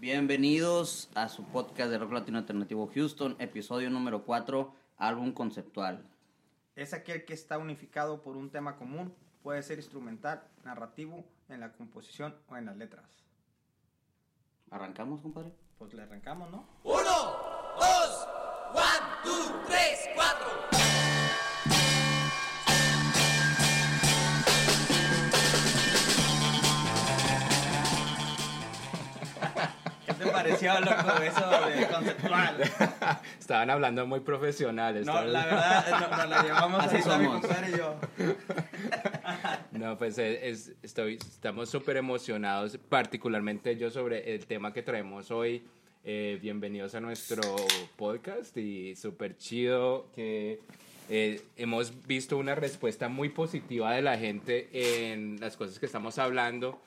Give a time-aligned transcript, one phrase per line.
[0.00, 6.02] Bienvenidos a su podcast de Rock Latino Alternativo Houston, episodio número 4, álbum conceptual.
[6.74, 11.72] Es aquel que está unificado por un tema común, puede ser instrumental, narrativo, en la
[11.72, 13.04] composición o en las letras.
[14.70, 15.52] ¿Arrancamos, compadre?
[15.76, 16.66] Pues le arrancamos, ¿no?
[16.82, 17.36] Uno,
[17.78, 18.26] dos,
[18.72, 20.48] one, two, tres, cuatro.
[30.24, 32.56] Te pareció, loco, eso de conceptual?
[33.38, 35.06] Estaban hablando muy profesionales.
[35.06, 37.96] No, la verdad, no, nos la llevamos Así ahorita mi compadre y yo.
[39.72, 45.30] No, pues eh, es- estoy, estamos súper emocionados, particularmente yo sobre el tema que traemos
[45.30, 45.64] hoy.
[46.04, 47.40] Eh, bienvenidos a nuestro
[47.96, 50.60] podcast y súper chido que
[51.08, 54.68] eh, hemos visto una respuesta muy positiva de la gente
[55.12, 56.80] en las cosas que estamos hablando,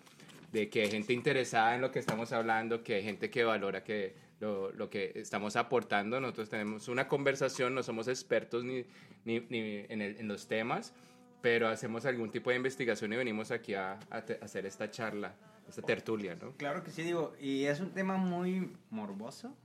[0.53, 3.84] de que hay gente interesada en lo que estamos hablando, que hay gente que valora
[3.84, 6.21] que lo, lo que estamos aportando.
[6.21, 8.86] Nosotros tenemos una conversación, no somos expertos ni,
[9.25, 10.94] ni, ni en, el- en los temas,
[11.42, 14.92] pero hacemos algún tipo de investigación y venimos aquí a, a te- a hacer esta
[14.92, 15.36] charla,
[15.67, 16.52] esta tertulia, ¿no?
[16.58, 19.58] Claro que sí, digo, y es un tema muy morboso,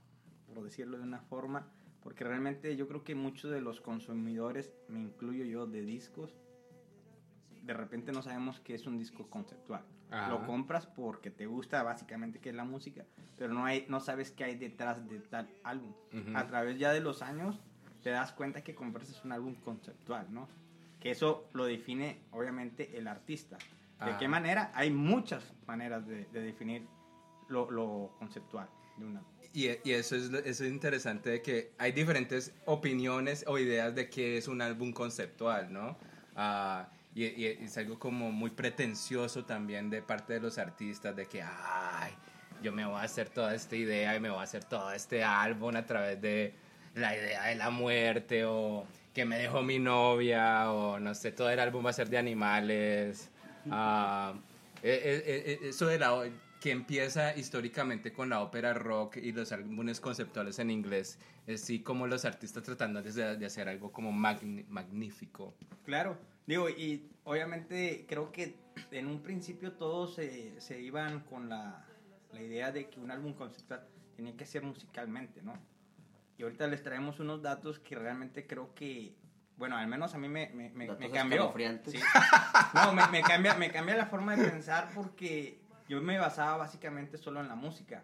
[0.53, 1.67] por decirlo de una forma,
[2.01, 6.33] porque realmente yo creo que muchos de los consumidores, me incluyo yo, de discos,
[7.69, 9.83] de repente no sabemos qué es un disco conceptual.
[10.09, 10.29] Ajá.
[10.29, 13.05] Lo compras porque te gusta básicamente que es la música,
[13.37, 15.93] pero no, hay, no sabes qué hay detrás de tal álbum.
[16.11, 16.35] Ujú.
[16.35, 17.59] A través ya de los años
[18.01, 20.47] te das cuenta que compraste un álbum conceptual, ¿no?
[20.99, 23.57] Que eso lo define obviamente el artista.
[24.03, 24.17] ¿De Ah.
[24.17, 24.71] qué manera?
[24.73, 26.87] Hay muchas maneras de, de definir
[27.49, 29.21] lo, lo conceptual de una.
[29.53, 34.09] Y, y eso, es, eso es interesante de que hay diferentes opiniones o ideas de
[34.09, 35.97] qué es un álbum conceptual, ¿no?
[36.35, 36.89] Ah,
[37.23, 41.41] y, y es algo como muy pretencioso también de parte de los artistas, de que,
[41.41, 42.13] ay,
[42.61, 45.23] yo me voy a hacer toda esta idea y me voy a hacer todo este
[45.23, 46.53] álbum a través de
[46.95, 51.49] la idea de la muerte o que me dejó mi novia o no sé, todo
[51.49, 53.29] el álbum va a ser de animales.
[54.81, 56.29] Eh, eso de la
[56.59, 62.05] que empieza históricamente con la ópera rock y los álbumes conceptuales en inglés, así como
[62.07, 65.53] los artistas tratando de, de hacer algo como magnífico.
[65.85, 66.17] Claro,
[66.49, 68.55] digo, y obviamente creo que
[68.91, 71.85] en un principio todos se, se iban con la,
[72.31, 75.53] la idea de que un álbum conceptual tenía que ser musicalmente, ¿no?
[76.37, 79.13] Y ahorita les traemos unos datos que realmente creo que,
[79.57, 81.43] bueno, al menos a mí me, me, me- me cambió.
[81.91, 81.99] Sí.
[82.73, 87.17] No, me, me cambia, me cambia la forma de pensar porque yo me basaba básicamente
[87.17, 88.03] solo en la música,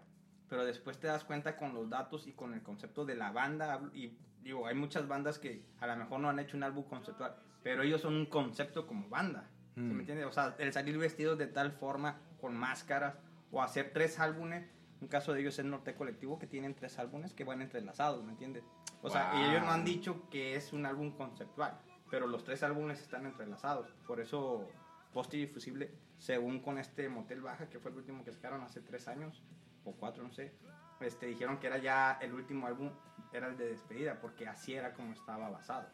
[0.50, 3.81] pero después te das cuenta con los datos y con el concepto de la banda
[3.94, 7.35] y digo, hay muchas bandas que a lo mejor no han hecho un álbum conceptual,
[7.66, 9.50] pero ellos son un concepto como banda.
[9.74, 9.92] ¿Sí Mm.
[9.94, 10.28] me entiendes?
[10.28, 13.16] O sea, el salir vestidos de tal forma con máscaras
[13.52, 14.70] o hacer tres álbumes,
[15.02, 18.34] un caso de ellos es Norte Colectivo que tienen tres álbumes que van entrelazados, ¿me
[18.34, 18.64] entiendes?
[19.02, 19.86] O sea, y ellos no han Wow.
[19.88, 21.75] dicho que es un álbum conceptual,
[22.12, 23.92] pero los tres álbumes están entrelazados.
[24.06, 24.70] Por eso,
[25.12, 28.80] Poste y Fusible, según con este Motel Baja, que fue el último que sacaron hace
[28.80, 29.42] tres años,
[29.86, 30.54] o cuatro, no sé,
[31.02, 32.92] este, dijeron que era ya el último álbum,
[33.34, 35.88] era el de despedida, porque así era como estaba basado.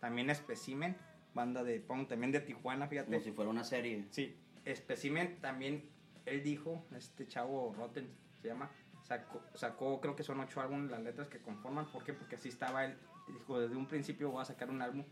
[0.00, 0.96] También Specimen,
[1.38, 3.10] banda de punk, también de Tijuana, fíjate.
[3.10, 4.04] Como si fuera una serie.
[4.10, 4.36] Sí,
[4.74, 5.88] Specimen también,
[6.26, 8.10] él dijo, este chavo Rotten
[8.42, 8.70] se llama,
[9.02, 12.12] sacó, sacó creo que son ocho álbumes las letras que conforman, ¿por qué?
[12.12, 12.96] Porque así estaba él,
[13.28, 15.04] dijo, desde un principio voy a sacar un álbum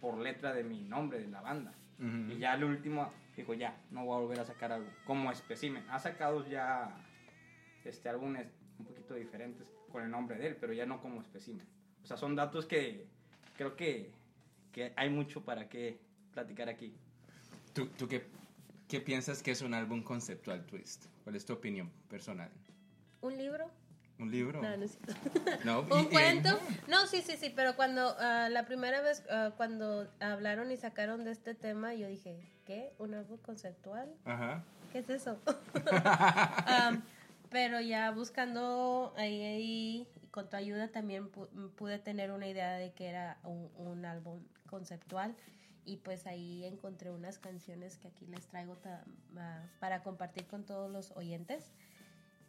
[0.00, 1.72] por letra de mi nombre, de la banda.
[1.96, 5.84] Y ya al último dijo, ya, no voy a volver a sacar algo, como Specimen.
[5.90, 6.92] Ha sacado ya
[7.84, 11.66] este álbumes un poquito diferentes con el nombre de él, pero ya no como Specimen.
[12.02, 13.06] O sea, son datos que
[13.56, 14.10] creo que,
[14.74, 15.98] que hay mucho para qué
[16.32, 16.92] platicar aquí.
[17.72, 18.26] ¿Tú, tú qué,
[18.88, 21.06] qué piensas que es un álbum conceptual twist?
[21.22, 22.50] ¿Cuál es tu opinión personal?
[23.22, 23.70] ¿Un libro?
[24.18, 24.60] ¿Un libro?
[24.60, 24.86] No, no.
[25.64, 26.58] No, ¿Un y- y- cuento?
[26.88, 31.24] No, sí, sí, sí, pero cuando ah, la primera vez ah, cuando hablaron y sacaron
[31.24, 32.36] de este tema, yo dije,
[32.66, 32.92] ¿qué?
[32.98, 34.12] ¿Un álbum conceptual?
[34.24, 34.64] Ajá.
[34.92, 35.38] ¿Qué es eso?
[36.66, 37.02] Am,
[37.50, 42.92] pero ya buscando ahí, ahí, con tu ayuda también pu- pude tener una idea de
[42.92, 45.36] que era un, un álbum conceptual
[45.84, 48.76] y pues ahí encontré unas canciones que aquí les traigo
[49.78, 51.70] para compartir con todos los oyentes,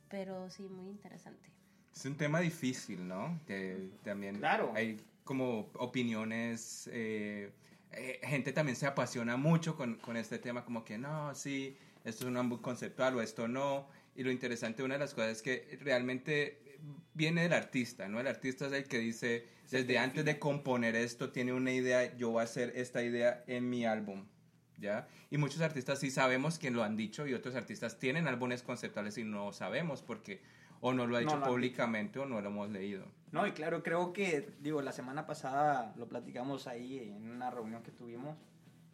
[0.09, 1.47] pero sí, muy interesante.
[1.95, 3.39] Es un tema difícil, ¿no?
[3.45, 4.71] Que también Claro.
[4.73, 7.51] hay como opiniones, eh,
[7.91, 12.23] eh, gente también se apasiona mucho con, con este tema, como que no, sí, esto
[12.23, 13.87] es un álbum conceptual o esto no.
[14.15, 16.64] Y lo interesante, una de las cosas es que realmente
[17.13, 18.19] viene del artista, ¿no?
[18.19, 22.31] El artista es el que dice, desde antes de componer esto, tiene una idea, yo
[22.31, 24.25] voy a hacer esta idea en mi álbum.
[24.77, 25.07] ¿Ya?
[25.31, 29.17] Y muchos artistas sí sabemos que lo han dicho y otros artistas tienen álbumes conceptuales
[29.17, 30.41] y no sabemos porque
[30.81, 33.05] o no lo ha dicho públicamente o no lo hemos leído.
[33.31, 37.83] No, y claro, creo que, digo, la semana pasada lo platicamos ahí en una reunión
[37.83, 38.37] que tuvimos,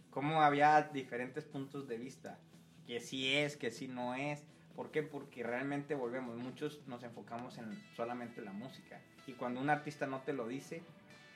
[0.09, 2.39] cómo había diferentes puntos de vista,
[2.85, 4.43] que sí es, que sí no es.
[4.75, 5.03] ¿Por qué?
[5.03, 8.99] Porque realmente volvemos, muchos nos enfocamos en solamente la música.
[9.27, 10.81] Y cuando un artista no te lo dice,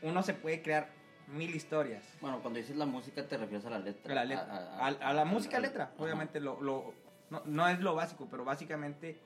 [0.02, 0.90] uno se puede crear
[1.28, 2.04] mil historias.
[2.22, 4.12] Bueno, cuando dices la música te refieres a la letra.
[4.12, 6.94] A la, letra, A- a, a- a la música letra, obviamente lo, lo-
[7.30, 9.20] no, no es lo básico, pero básicamente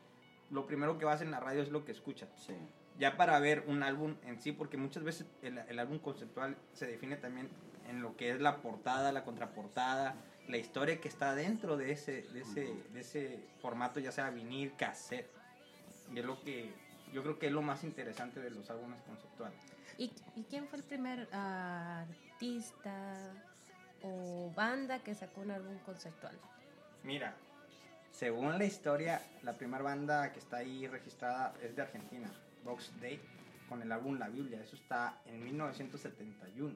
[0.50, 2.30] lo primero que vas en la radio es lo que escuchas.
[2.38, 2.54] Sí.
[2.98, 6.86] Ya para ver un álbum en sí, porque muchas veces el, el álbum conceptual se
[6.88, 7.50] define también
[7.90, 10.16] en lo que es la portada, la contraportada,
[10.50, 14.76] la historia que está dentro de ese, de ese, de ese formato, ya sea vinil,
[14.76, 15.30] cassette.
[16.12, 16.74] Y es lo que
[17.14, 19.60] yo creo que es lo más interesante de los álbumes conceptuales.
[20.00, 22.04] ¿Y, y quién fue el primer ah,
[22.34, 23.32] artista
[24.02, 26.36] o banda que sacó un álbum conceptual?
[27.04, 27.36] Mira,
[28.12, 32.28] según la historia, la primera banda que está ahí registrada es de Argentina,
[32.64, 33.22] Box Day,
[33.68, 34.60] con el álbum La Biblia.
[34.64, 36.76] Eso está en 1971.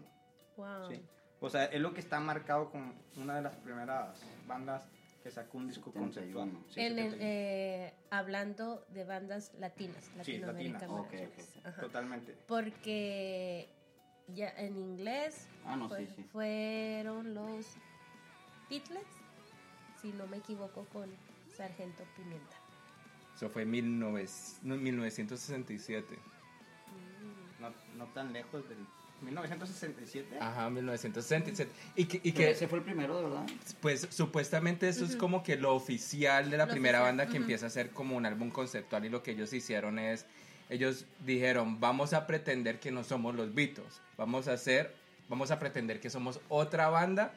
[0.58, 0.90] Wow.
[0.92, 1.04] ¿sí?
[1.46, 4.18] O sea, es lo que está marcado como una de las primeras
[4.48, 4.88] bandas
[5.22, 6.06] que sacó un disco 71.
[6.54, 6.64] conceptual.
[6.70, 7.18] Sí, En el, 71.
[7.22, 10.82] eh, hablando de bandas latinas, Sí, latinoamericanas.
[10.90, 11.00] latinas.
[11.06, 11.14] Ok,
[11.60, 11.66] ok.
[11.66, 11.82] Ajá.
[11.82, 12.38] Totalmente.
[12.48, 13.68] Porque
[14.30, 16.24] ya en inglés Ah, no, fue- sí, sí.
[16.32, 17.66] fueron los
[18.70, 19.04] Beatles,
[20.02, 21.10] si no me equivoco, con
[21.58, 22.56] Sargento Pimienta.
[23.36, 24.28] Eso fue 19
[24.62, 26.18] no, 1967.
[27.60, 28.78] No, no tan lejos del
[29.24, 30.38] 1967.
[30.40, 31.72] Ajá, 1967.
[31.96, 33.46] Y que, y que ese fue el primero, de verdad.
[33.82, 35.20] pues supuestamente eso es Ujú.
[35.20, 37.44] como que lo oficial de la Lo primera oficial, banda que ujú.
[37.44, 40.26] empieza a ser como un álbum conceptual y lo que ellos hicieron es,
[40.70, 44.94] ellos dijeron, vamos a pretender que no somos los Beatles, vamos a hacer,
[45.30, 47.34] vamos a pretender que somos otra banda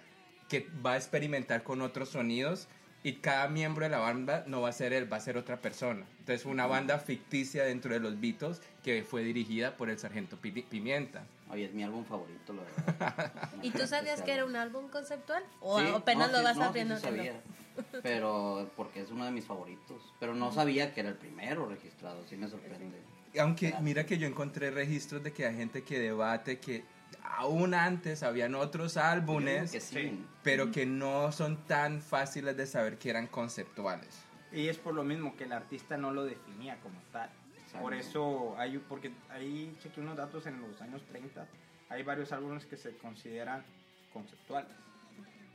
[0.48, 2.68] que va a experimentar con otros sonidos
[3.02, 5.60] y cada miembro de la banda no va a ser él, va a ser otra
[5.60, 6.06] persona.
[6.18, 10.36] Entonces fue una banda ficticia dentro de los Beatles que fue dirigida por el sargento
[10.40, 11.24] Pi- Pimienta.
[11.48, 13.32] Oye, es mi álbum favorito, la verdad.
[13.62, 15.44] ¿Y tú sabías que era un álbum conceptual?
[15.60, 16.96] ¿O Sí, apenas no, lo vas no, sí, abriendo?
[16.96, 17.40] sí sabía.
[18.02, 20.02] Pero porque es uno de mis favoritos.
[20.18, 22.24] Pero no sabía que era el primero registrado.
[22.26, 23.00] Sí me sorprende.
[23.38, 26.84] Aunque mira que yo encontré registros de que hay gente que debate que
[27.22, 29.80] aún antes habían otros álbumes, que.
[29.80, 30.24] Sí.
[30.42, 34.08] pero que no son tan fáciles de saber que eran conceptuales.
[34.52, 37.28] Y es por lo mismo que el artista no lo definía como tal.
[37.76, 37.82] Exacto.
[37.82, 41.46] Por eso hay, porque ahí chequé unos datos en los años 30,
[41.88, 43.64] hay varios álbumes que se consideran
[44.12, 44.70] conceptuales,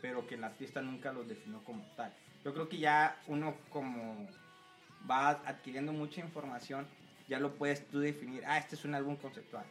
[0.02, 2.14] pero que el artista nunca los definió como tal.
[2.44, 4.28] Yo creo que ya uno como
[5.10, 6.88] va adquiriendo mucha información,
[7.28, 9.66] ya lo puedes tú definir, ah, este es un álbum conceptual,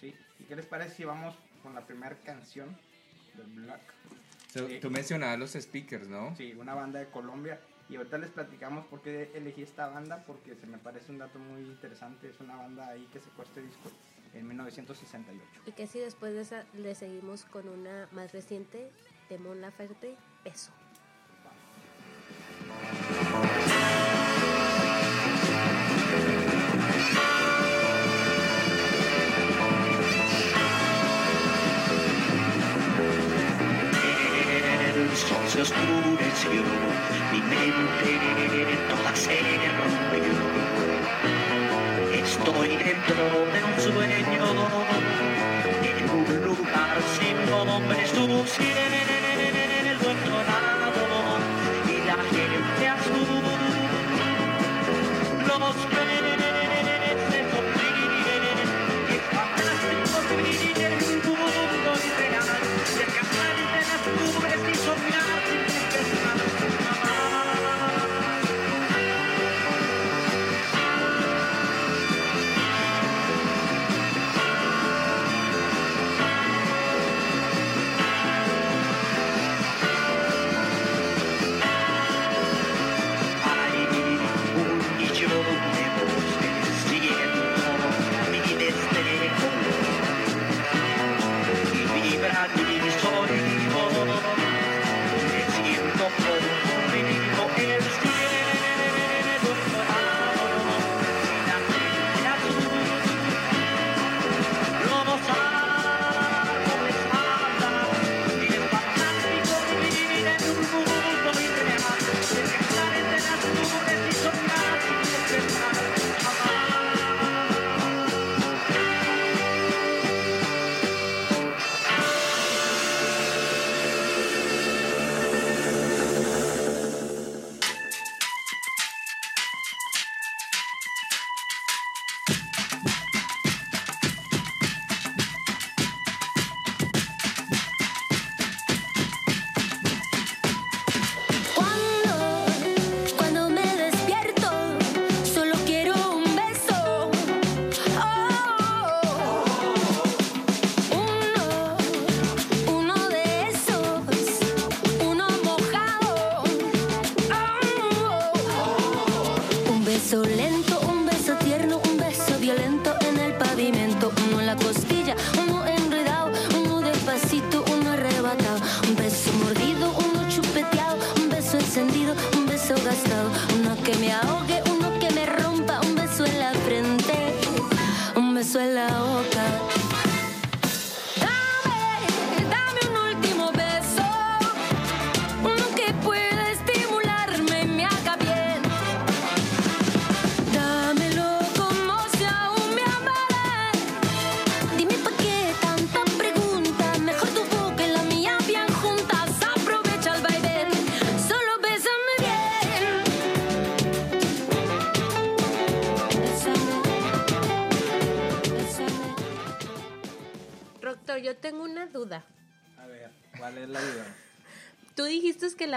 [0.00, 0.14] ¿sí?
[0.38, 2.76] ¿Y qué les parece si vamos con la primera canción
[3.34, 3.80] del Black?
[4.52, 4.66] So.
[4.80, 6.34] Tú mencionabas los speakers, ¿no?
[6.36, 7.60] Sí, una banda de Colombia.
[7.88, 11.38] Y ahorita les platicamos por qué elegí esta banda, porque se me parece un dato
[11.38, 12.28] muy interesante.
[12.28, 13.90] Es una banda ahí que sacó este disco
[14.34, 15.40] en 1968.
[15.66, 18.90] Y que si después de esa le seguimos con una más reciente
[19.28, 20.72] de Mon Laferte, Peso.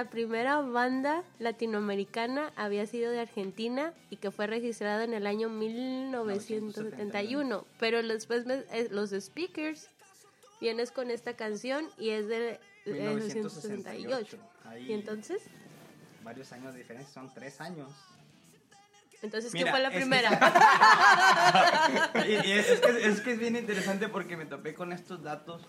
[0.04, 5.50] La primera banda latinoamericana había sido de Argentina y que fue registrada en el año
[5.50, 9.90] 1971, pero después me- eh, los speakers
[10.62, 14.38] vienes con esta canción y es de 1968.
[14.38, 14.40] 1968.
[14.66, 14.86] Ahí.
[14.90, 15.42] ¿Y entonces?
[16.24, 17.92] Varios años de diferencia, son tres años.
[19.22, 20.30] Entonces, Mira, ¿quién fue la es que- primera?
[22.26, 25.22] Y, y es, es que, es que es bien interesante porque me topé con estos
[25.24, 25.62] datos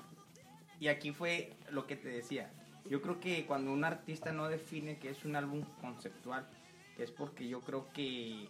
[0.78, 2.48] y aquí fue lo que te decía.
[2.88, 6.46] Yo creo que cuando un artista no define que es un álbum conceptual,
[6.98, 8.48] es porque yo creo que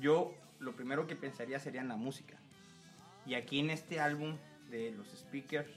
[0.00, 2.36] yo lo primero que pensaría sería en la música.
[3.26, 4.36] Y aquí en este álbum
[4.70, 5.70] de los speakers,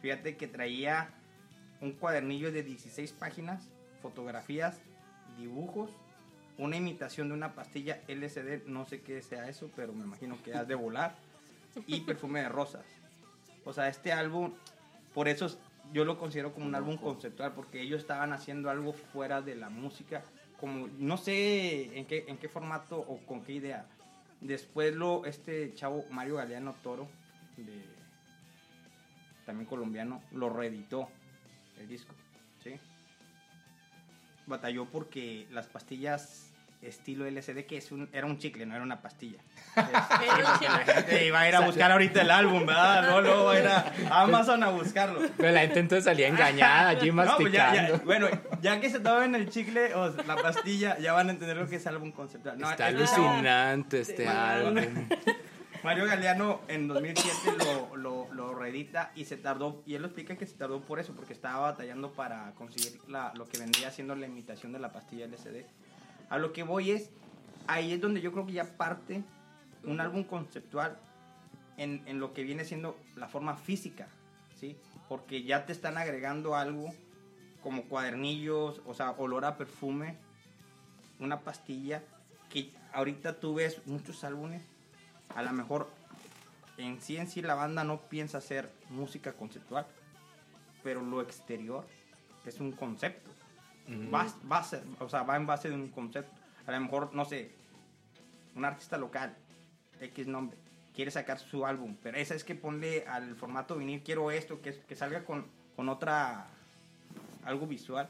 [0.00, 1.10] fíjate que traía
[1.80, 3.68] un cuadernillo de 16 páginas,
[4.00, 4.80] fotografías,
[5.38, 5.90] dibujos,
[6.58, 10.54] una imitación de una pastilla LCD, no sé qué sea eso, pero me imagino que
[10.54, 11.14] has de volar,
[11.86, 12.86] y perfume de rosas.
[13.64, 14.52] O sea, este álbum,
[15.12, 15.58] por eso es-
[15.92, 19.70] yo lo considero como un álbum conceptual, porque ellos estaban haciendo algo fuera de la
[19.70, 20.24] música,
[20.60, 23.86] como no sé en qué, en qué formato o con qué idea.
[24.40, 27.08] Después lo, este chavo Mario Galeano Toro,
[27.56, 27.82] de,
[29.44, 31.08] también colombiano, lo reeditó
[31.78, 32.14] el disco,
[32.62, 32.78] ¿sí?
[34.46, 36.45] Batalló porque las pastillas
[36.82, 39.38] estilo LCD, que es un, era un chicle, no era una pastilla.
[39.76, 40.68] Era chicle.
[40.68, 43.10] La gente iba a ir a buscar ahorita el álbum, ¿verdad?
[43.10, 45.20] No, luego va a ir a Amazon a buscarlo.
[45.36, 47.96] Pero la gente entonces salía engañada allí No, pues ya, masticando.
[47.98, 48.28] ya, bueno,
[48.62, 51.76] ya que se tomen el chicle o la pastilla, ya van a entender lo que
[51.76, 52.58] es álbum conceptual.
[52.58, 54.28] No, Está alucinante este Sí.
[54.28, 55.08] álbum.
[55.84, 60.34] Mario Galeano en 2007 lo, lo, lo reedita y se tardó, y él lo explica
[60.36, 64.16] que se tardó por eso, porque estaba batallando para conseguir la, lo que vendría siendo
[64.16, 65.64] la imitación de la pastilla LCD.
[66.28, 67.10] A lo que voy es,
[67.66, 69.22] ahí es donde yo creo que ya parte
[69.84, 70.98] un álbum conceptual
[71.76, 74.08] en, en lo que viene siendo la forma física,
[74.58, 74.76] ¿sí?
[75.08, 76.92] Porque ya te están agregando algo
[77.62, 80.16] como cuadernillos, o sea, olor a perfume,
[81.18, 82.02] una pastilla,
[82.50, 84.62] que ahorita tú ves muchos álbumes,
[85.34, 85.88] a lo mejor
[86.78, 89.86] en sí en sí la banda no piensa hacer música conceptual,
[90.82, 91.86] pero lo exterior
[92.44, 93.30] es un concepto.
[94.12, 96.32] Va, va a ser, o sea, va en base de un concepto.
[96.66, 97.50] A lo mejor, no sé,
[98.54, 99.36] un artista local,
[100.00, 100.58] X nombre,
[100.94, 104.74] quiere sacar su álbum, pero esa es que ponle al formato vinil, quiero esto, que,
[104.88, 106.46] que salga con, con otra,
[107.44, 108.08] algo visual.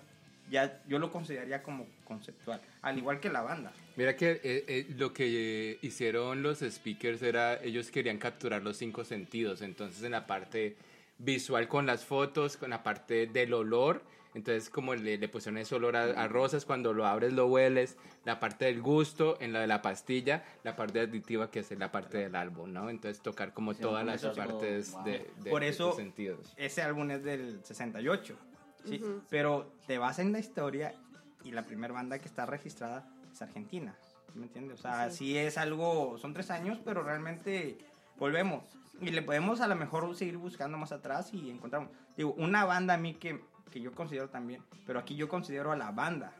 [0.49, 3.73] Ya yo lo consideraría como conceptual, al igual que la banda.
[3.97, 8.77] Mira que eh, eh, lo que eh, hicieron los speakers era, ellos querían capturar los
[8.77, 10.77] cinco sentidos, entonces en la parte
[11.19, 14.03] visual con las fotos, con la parte del olor,
[14.37, 17.97] entonces como le, le pusieron ese olor a, a rosas, cuando lo abres lo hueles,
[18.25, 21.91] la parte del gusto en la de la pastilla, la parte aditiva que es la
[21.91, 22.91] parte del álbum, ¿no?
[22.91, 25.05] Entonces tocar como Sí, todas las partes wow.
[25.05, 26.53] de, de- Por de eso- tus sentidos.
[26.57, 28.37] ese álbum es del 68,
[28.85, 29.03] ¿sí?
[29.31, 30.95] Pero te vas en la historia
[31.43, 33.97] y la primera banda que está registrada es Argentina,
[34.33, 34.79] ¿sí ¿me entiendes?
[34.81, 35.37] O sea, sí.
[35.39, 37.79] es algo, son tres años, pero realmente
[38.19, 38.65] volvemos.
[39.01, 41.91] Y le podemos a lo mejor seguir buscando más atrás y encontramos.
[42.17, 43.41] Digo, una banda a mí que,
[43.71, 46.33] que yo considero también, pero aquí yo considero a la banda,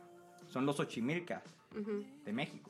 [0.49, 1.43] son los Ochimilcas
[1.79, 2.05] Ujú.
[2.23, 2.69] de México.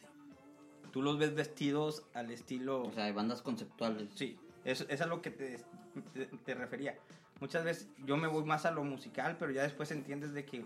[0.92, 2.84] Tú los ves vestidos al estilo...
[2.84, 4.10] O sea, hay bandas conceptuales.
[4.16, 5.64] Sí, eso, eso es a lo que te,
[6.14, 6.98] te, te refería.
[7.40, 10.66] Muchas veces yo me voy más a lo musical, pero ya después entiendes de que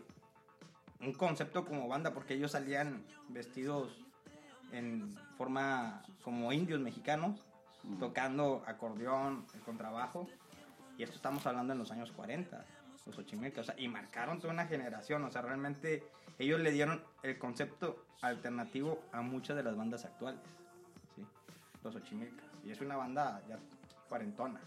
[1.02, 4.06] un concepto como banda, porque ellos salían vestidos
[4.72, 7.46] en forma como indios mexicanos,
[7.84, 7.98] Mm.
[7.98, 10.28] tocando acordeón, el contrabajo,
[11.00, 12.64] y esto estamos hablando en los años 40,
[13.06, 16.04] los ochimilcas, o sea, y marcaron toda una generación, o sea, realmente
[16.40, 20.42] ellos le dieron el concepto alternativo a muchas de las bandas actuales,
[21.16, 21.26] ¿sí?
[21.84, 23.58] los ochimilcas, y es una banda ya
[24.08, 24.60] cuarentona.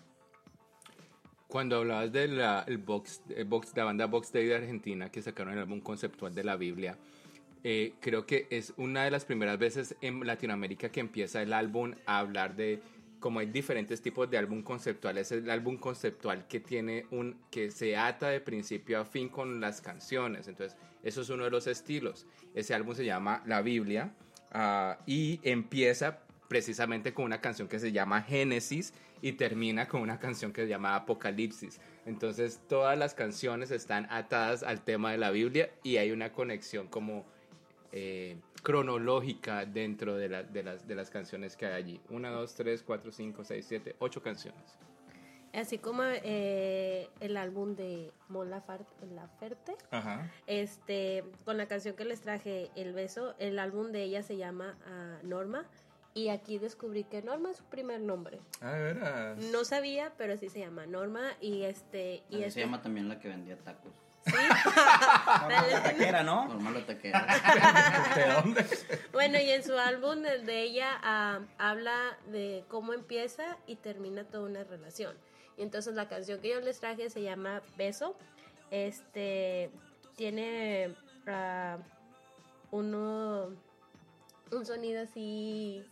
[1.48, 2.26] Cuando hablabas de
[2.84, 6.42] box, el box, la banda Box Day de Argentina que sacaron el álbum conceptual de
[6.42, 6.98] la Biblia,
[7.62, 11.94] eh, creo que es una de las primeras veces en Latinoamérica que empieza el álbum
[12.06, 12.82] a hablar de
[13.24, 17.70] como hay diferentes tipos de álbum conceptual, es el álbum conceptual que tiene un que
[17.70, 20.46] se ata de principio a fin con las canciones.
[20.46, 22.26] Entonces, eso es uno de los estilos.
[22.54, 24.12] Ese álbum se llama La Biblia
[24.52, 30.18] ah, y empieza precisamente con una canción que se llama Génesis y termina con una
[30.20, 31.80] canción que se llama Apocalipsis.
[32.04, 36.88] Entonces todas las canciones están atadas al tema de la Biblia y hay una conexión
[36.88, 37.24] como
[37.90, 42.00] eh, cronológica dentro de, la- de las, de las canciones que hay allí.
[42.10, 44.76] Una, dos, tres, cuatro, cinco, seis, siete, ocho canciones.
[45.52, 50.28] Así como eh, el álbum de Mon Laferte, Ajá.
[50.48, 54.76] este, con la canción que les traje, El Beso, el álbum de ella se llama
[54.84, 55.64] ah, Norma
[56.12, 58.40] y aquí descubrí que Norma es su primer nombre.
[58.60, 59.38] Ah, veras.
[59.52, 63.20] No sabía, pero así se llama Norma y este y este se llama también la
[63.20, 63.92] que vendía tacos.
[64.24, 64.32] ¿Sí?
[64.32, 66.48] Normal la taquera, ¿no?
[66.48, 67.26] Normal la taquera.
[68.16, 68.66] ¿De dónde?
[69.12, 74.24] Bueno, y en su álbum, el de ella, ah, habla de cómo empieza y termina
[74.24, 75.16] toda una relación.
[75.56, 78.16] Y entonces la canción que yo les traje se llama Beso.
[78.70, 79.70] Este
[80.16, 80.94] tiene
[81.26, 81.78] ah,
[82.70, 83.50] uno
[84.50, 85.84] un sonido así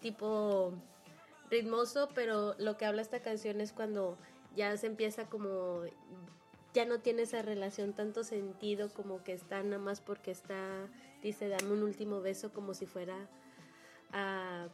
[0.00, 0.72] tipo
[1.50, 4.16] ritmoso, pero lo que habla esta canción es cuando
[4.56, 5.82] ya se empieza como
[6.74, 10.86] ya no tiene esa relación tanto sentido como que está nada más porque está
[11.22, 13.16] dice dame un último beso como si fuera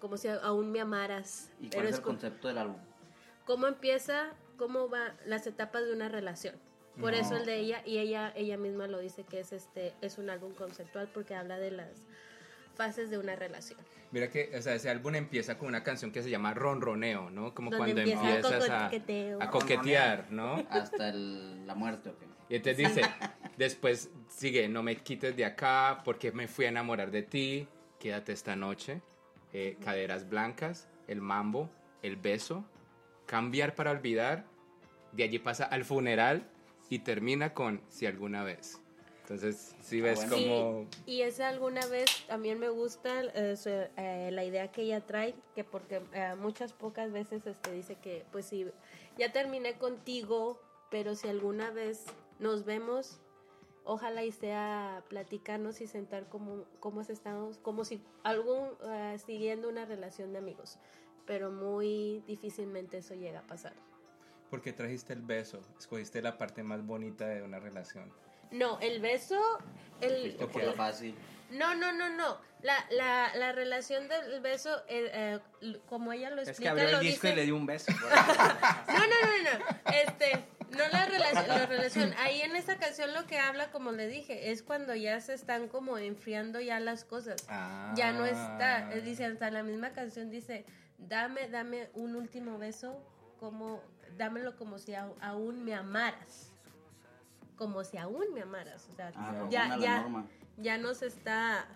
[0.00, 2.76] como si aún me amaras ¿Y cuál es es el co- concepto del álbum?
[3.44, 6.54] cómo empieza cómo va las etapas de una relación
[7.00, 7.18] por No.
[7.18, 10.30] eso el de ella y ella ella misma lo dice que es este es un
[10.30, 11.90] álbum conceptual porque habla de las
[12.76, 13.78] fases de una relación
[14.12, 17.52] Mira que, o sea, ese álbum empieza con una canción que se llama Ronroneo, ¿no?
[17.54, 19.42] Como Donde cuando empieza empiezas a, coqueteo.
[19.42, 20.64] a coquetear, ¿no?
[20.70, 22.26] Hasta el- la muerte, ¿o qué?
[22.48, 23.02] Y entonces dice,
[23.56, 28.32] después sigue, no me quites de acá porque me fui a enamorar de ti, quédate
[28.32, 29.02] esta noche,
[29.52, 31.68] eh, caderas blancas, el mambo,
[32.02, 32.64] el beso,
[33.26, 34.44] cambiar para olvidar,
[35.12, 36.48] de allí pasa al funeral
[36.88, 38.80] y termina con si alguna vez.
[39.28, 40.36] Entonces, si ves bueno.
[40.36, 40.86] como...
[40.92, 45.00] Sí, y esa alguna vez también me gusta eh, su- eh, la idea que ella
[45.04, 48.66] trae, que porque eh, muchas pocas veces este, dice que, pues sí,
[49.18, 50.60] ya terminé contigo,
[50.92, 52.04] pero si alguna vez
[52.38, 53.18] nos vemos,
[53.82, 59.86] ojalá y sea platicarnos y sentar como, cómo estamos, como si algún, eh, siguiendo una
[59.86, 60.78] relación de amigos,
[61.26, 63.72] pero muy difícilmente eso llega a pasar.
[64.50, 65.60] ¿Por qué trajiste el beso?
[65.80, 68.12] Escogiste la parte más bonita de una relación.
[68.50, 69.40] No, el beso,
[70.00, 71.14] el, Fuiste por la fácil.
[71.50, 72.38] No, no, no, no.
[72.62, 76.90] La, la, la relación del beso, eh, eh, como ella lo Es que explica, abrió
[76.90, 77.32] lo el disco dice.
[77.32, 77.92] y le dio un beso.
[78.88, 79.92] No, no, no, no.
[79.94, 82.14] Este, no la relación, la relación.
[82.18, 85.68] Ahí en esta canción lo que habla, como le dije, es cuando ya se están
[85.68, 87.46] como enfriando ya las cosas.
[87.48, 87.92] Ah.
[87.96, 88.92] Ya no está.
[88.92, 90.64] Eh, Dice, hasta la misma canción dice,
[90.98, 93.00] dame, dame un último beso,
[93.38, 93.82] como,
[94.16, 96.52] dámelo como si aún me amaras.
[97.56, 98.88] Como si aún me amaras.
[98.92, 100.26] O sea, Ah, ya, la ya, norma.
[100.58, 101.66] ya no se está,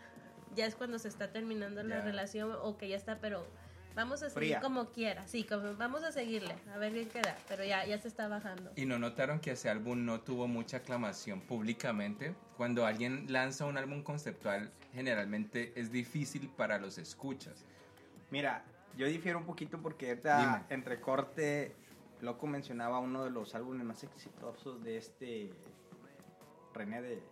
[0.54, 2.02] ya es cuando se está terminando la Ya.
[2.02, 3.46] relación o que ya está, pero
[3.94, 4.60] vamos a seguir Fría.
[4.60, 8.08] como quiera, sí, como vamos a seguirle, a ver qué queda, pero ya, ya se
[8.08, 8.70] está bajando.
[8.76, 12.34] ¿Y no notaron que ese álbum no tuvo mucha aclamación públicamente?
[12.56, 17.64] Cuando alguien lanza un álbum conceptual, generalmente es difícil para los escuchas.
[18.30, 18.64] Mira,
[18.96, 20.62] yo difiero un poquito porque Dime.
[20.68, 21.74] entre corte,
[22.22, 25.50] Loco mencionaba uno de los álbumes más exitosos de este
[26.74, 27.22] René de...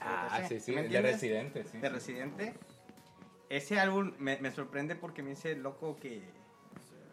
[0.00, 1.00] Ah, sí, sí, ¿me de?
[1.02, 1.78] Residente, sí.
[1.78, 2.54] De Residente.
[3.48, 6.22] Ese álbum me, me sorprende porque me dice Loco que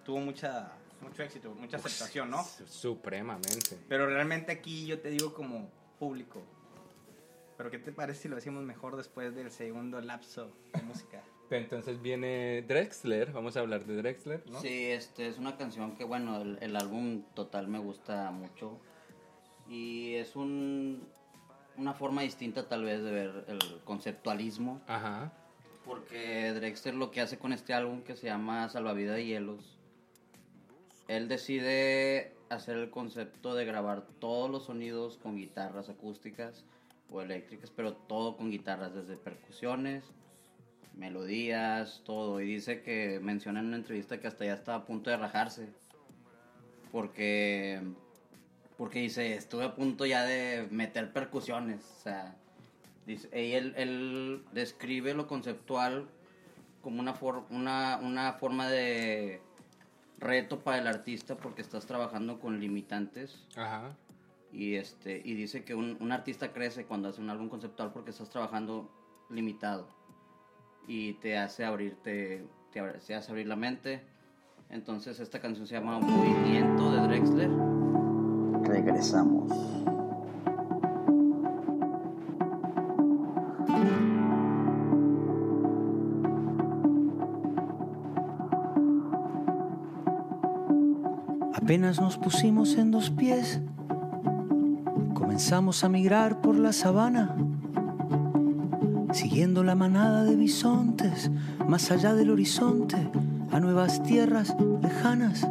[0.04, 2.44] tuvo mucha mucho éxito, mucha aceptación, ¿no?
[2.44, 3.78] Su- Supremamente.
[3.90, 6.42] Pero realmente aquí yo te digo como público.
[7.58, 11.22] Pero ¿qué te parece si lo decimos mejor después del segundo lapso de música?
[11.54, 14.60] Pero entonces viene Drexler, vamos a hablar de Drexler, ¿no?
[14.60, 18.80] Sí, este es una canción que, bueno, el, el álbum total me gusta mucho.
[19.70, 21.08] Y es un,
[21.78, 24.82] una forma distinta tal vez de ver el conceptualismo.
[24.88, 25.32] Ajá.
[25.86, 29.78] Porque Drexler lo que hace con este álbum que se llama Salvavidas de Hielos,
[31.08, 36.66] él decide hacer el concepto de grabar todos los sonidos con guitarras acústicas
[37.12, 40.04] o eléctricas, pero todo con guitarras, desde percusiones,
[40.96, 42.42] melodías, todo.
[42.42, 45.70] Y dice que menciona en una entrevista que hasta ya estaba a punto de rajarse.
[46.92, 47.82] Porque,
[48.78, 51.84] porque dice, estuve a punto ya de meter percusiones.
[52.00, 52.36] O sea,
[53.08, 56.08] dice, y él, él describe lo conceptual
[56.82, 59.42] como una, for- una, una forma de
[60.20, 63.94] reto para el artista porque estás trabajando con limitantes Ajá.
[64.54, 68.12] y este y dice que un, un artista crece cuando hace un álbum conceptual porque
[68.12, 68.90] estás trabajando
[69.30, 69.88] limitado
[70.88, 72.80] y te hace abrirte te,
[73.16, 74.02] hace abrir la mente.
[74.70, 77.52] Entonces esta canción se llama Movimiento de Drexler.
[78.64, 79.52] Regresamos.
[91.54, 93.62] Apenas nos pusimos en dos pies,
[95.14, 97.38] comenzamos a migrar por la sabana,
[99.14, 101.30] siguiendo la manada de bisontes,
[101.68, 102.98] más allá del horizonte,
[103.52, 105.48] a nuevas tierras lejanas.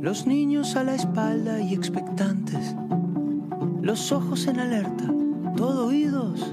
[0.00, 2.74] Los niños a la espalda y expectantes,
[3.80, 5.04] los ojos en alerta,
[5.56, 6.52] todo oídos,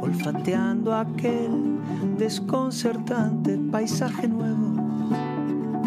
[0.00, 1.80] olfateando aquel
[2.16, 5.10] desconcertante, paisaje nuevo,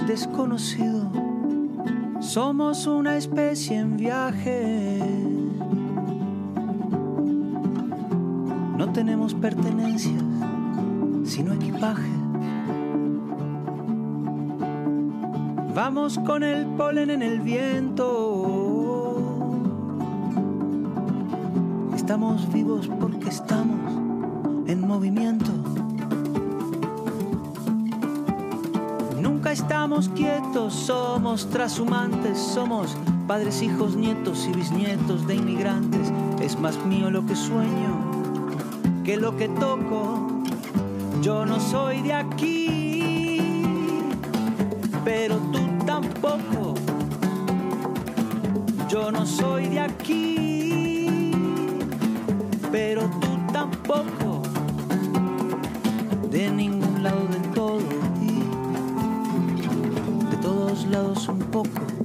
[0.08, 1.10] desconocido.
[2.20, 5.15] Somos una especie en viaje.
[9.34, 10.22] Pertenencias,
[11.24, 12.12] sino equipaje.
[15.74, 18.06] Vamos con el polen en el viento.
[21.96, 23.92] Estamos vivos porque estamos
[24.68, 25.52] en movimiento.
[29.20, 32.96] Nunca estamos quietos, somos trashumantes, somos
[33.28, 36.14] padres, hijos, nietos y bisnietos de inmigrantes.
[36.42, 38.05] Es más mío lo que sueño
[39.06, 40.28] que lo que toco.
[41.22, 43.62] Yo no soy de aquí,
[45.04, 46.74] pero tú tampoco.
[48.90, 51.32] Yo no soy de aquí,
[52.72, 54.42] pero tú tampoco.
[56.32, 57.80] De ningún lado del todo
[60.32, 62.05] de todos lados un poco.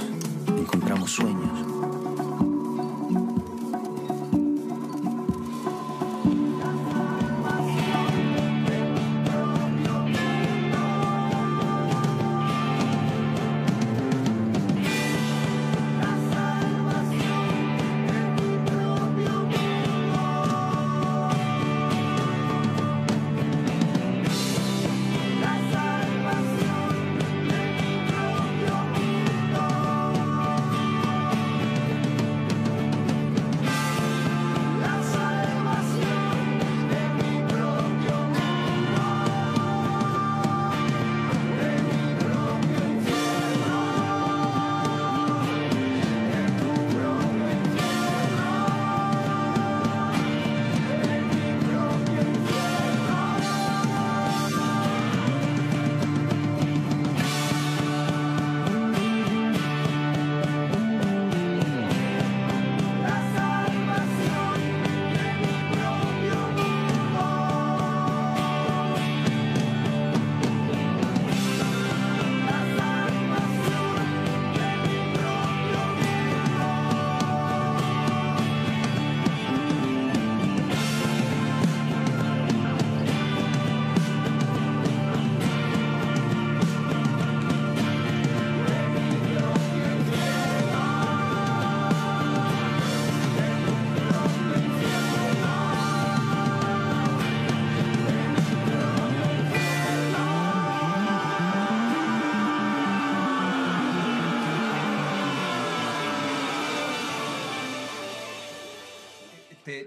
[1.11, 1.70] sueños.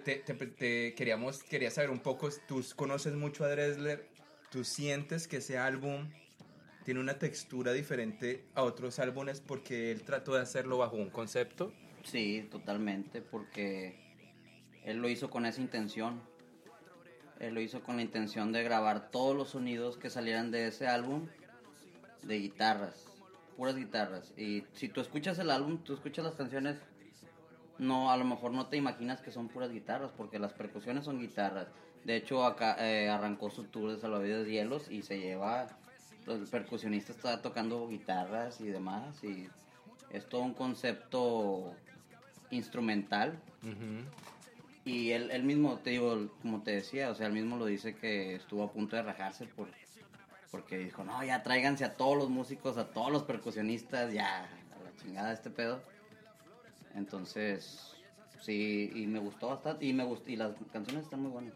[0.05, 4.07] Te, te- te- queríamos, quería saber un poco, tú conoces mucho a Dressler,
[4.51, 6.09] ¿tú sientes que ese álbum
[6.85, 11.73] tiene una textura diferente a otros álbumes porque él trató de hacerlo bajo un concepto?
[12.03, 13.95] Sí, totalmente, porque
[14.85, 16.21] él lo hizo con esa intención.
[17.40, 20.87] Él lo hizo con la intención de grabar todos los sonidos que salieran de ese
[20.87, 21.27] álbum
[22.23, 23.07] de guitarras,
[23.57, 24.33] puras guitarras.
[24.37, 26.77] Y si tú escuchas el álbum, tú escuchas las canciones,
[27.79, 31.19] no, a lo mejor no te imaginas que son puras guitarras, porque las percusiones son
[31.19, 31.69] guitarras.
[32.05, 35.67] De hecho, acá eh, arrancó su tour de Salvavidas Hielos y se lleva,
[36.27, 39.49] el percusionista está tocando guitarras y demás, y
[40.11, 41.75] es todo un concepto
[42.51, 43.41] instrumental.
[44.85, 47.97] Y él, él mismo, te digo, como te decía, o sea, él mismo lo dice
[47.97, 49.69] que estuvo a punto de rajarse por,
[50.51, 54.85] porque dijo, no, ya tráiganse a todos los músicos, a todos los percusionistas, ya, a
[54.85, 55.81] la chingada este pedo.
[56.94, 57.94] Entonces,
[58.40, 61.52] sí, y me gustó bastante, y me gustó, y las canciones están muy buenas.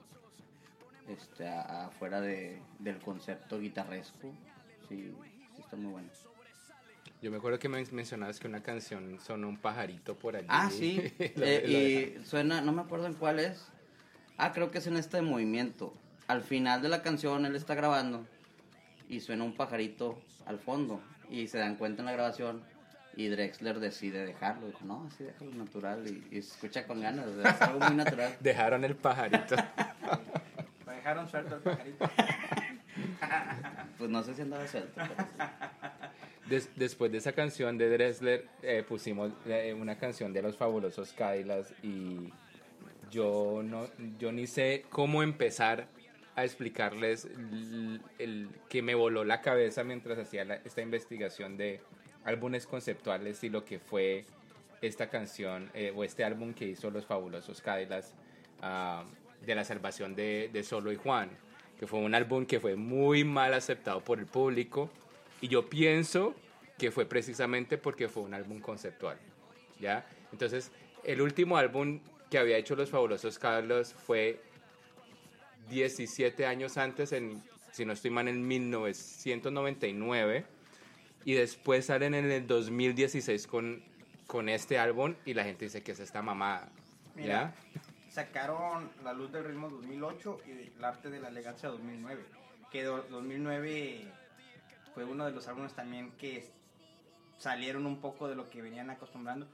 [1.08, 4.30] Este, afuera de, del concepto guitarresco,
[4.88, 5.10] sí,
[5.56, 6.12] sí están muy buenas.
[7.22, 10.46] Yo me acuerdo que men- mencionabas que una canción sonó un pajarito por allí.
[10.48, 11.00] Ah, sí.
[11.40, 13.68] Eh, y suena, no me acuerdo en cuál es.
[14.36, 15.92] Ah, creo que es en este movimiento.
[16.26, 18.26] Al final de la canción él está grabando
[19.08, 21.00] y suena un pajarito al fondo.
[21.30, 22.60] Y se dan cuenta en la grabación
[23.18, 24.68] Y Drexler decide dejarlo.
[24.68, 26.04] Dijo, no, así déjalo natural.
[26.06, 27.26] Y, y se escucha con ganas.
[27.26, 28.36] es algo muy natural.
[28.40, 29.56] Dejaron el pajarito.
[30.86, 32.10] Lo dejaron suelto el pajarito.
[33.98, 34.92] Pues no sé si andaba suelto.
[34.94, 36.48] pero sí.
[36.48, 41.12] Des- después de esa canción de Dressler, eh, pusimos eh, una canción de los fabulosos
[41.12, 42.32] Cadillacs y
[43.10, 45.88] yo, no, yo ni sé cómo empezar
[46.36, 51.80] a explicarles el, el que me voló la cabeza mientras hacía la- esta investigación de
[52.28, 54.24] álbumes conceptuales y lo que fue
[54.80, 58.14] esta canción eh, o este álbum que hizo los fabulosos Cadillacs
[58.62, 59.04] ah,
[59.44, 61.30] de la salvación de, de Solo y Juan,
[61.78, 64.90] que fue un álbum que fue muy mal aceptado por el público
[65.40, 66.34] y yo pienso
[66.76, 69.18] que fue precisamente porque fue un álbum conceptual,
[69.80, 70.06] ¿ya?
[70.32, 70.70] Entonces,
[71.04, 74.40] el último álbum que había hecho los fabulosos Carlos fue
[75.70, 80.57] 17 años antes, en, si no estoy mal, en 1999
[81.28, 83.82] y después salen en el 2016 con,
[84.26, 86.70] con este álbum y la gente dice que es esta mamada,
[87.16, 87.20] ¿ya?
[87.22, 87.54] Mira,
[88.10, 92.24] sacaron La Luz del Ritmo 2008 y El Arte de la Elegancia 2009.
[92.72, 94.06] Que do- 2009
[94.94, 96.48] fue uno de los álbumes también que
[97.36, 99.46] salieron un poco de lo que venían acostumbrando,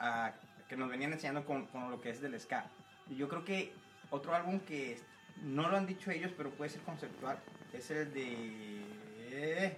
[0.00, 0.32] a,
[0.68, 2.68] que nos venían enseñando con, con lo que es del ska.
[3.08, 3.72] Y yo creo que
[4.10, 4.98] otro álbum que
[5.40, 7.38] no lo han dicho ellos, pero puede ser conceptual,
[7.72, 9.76] es el de...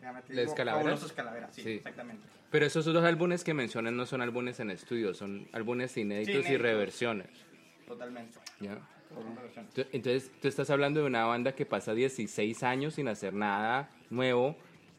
[0.00, 1.12] Déjame te ¿Les digo, Calaveras?
[1.12, 1.70] Calaveras, sí, Sí.
[1.74, 2.26] exactamente.
[2.50, 6.38] Pero esos dos álbumes que mencionan no son álbumes en estudio, son álbumes inéditos y
[6.38, 6.62] inéditos.
[6.62, 7.28] reversiones,
[7.86, 8.38] Totalmente.
[8.60, 8.78] ¿ya?
[9.08, 9.86] Totalmente.
[9.92, 14.56] Entonces, tú estás hablando de una banda que pasa 16 años sin hacer nada nuevo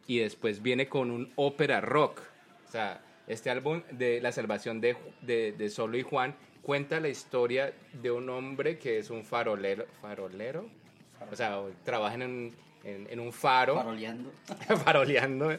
[0.08, 2.22] y después viene con un ópera rock.
[2.68, 7.10] O sea, este álbum de La Salvación de, de, de Solo y Juan cuenta la
[7.10, 9.86] historia de un hombre que es un farolero.
[10.02, 10.70] ¿Farolero?
[11.32, 13.76] O sea, trabaja en un, en, en un faro.
[13.76, 14.32] Paroleando.
[14.84, 15.52] faroleando.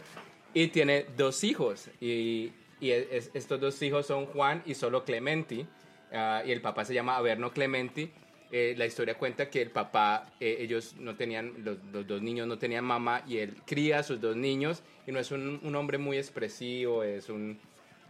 [0.55, 1.89] Y tiene dos hijos.
[2.01, 5.67] Y, y es- estos dos hijos son Juan y solo Clementi.
[6.13, 8.11] Ah, y el papá se llama Averno Clementi.
[8.51, 12.47] Eh, la historia cuenta que el papá eh, ellos no tenían los, los dos niños
[12.47, 14.83] no tenían mamá y él cría a sus dos niños.
[15.07, 17.59] Y no es un, un hombre muy expresivo es un,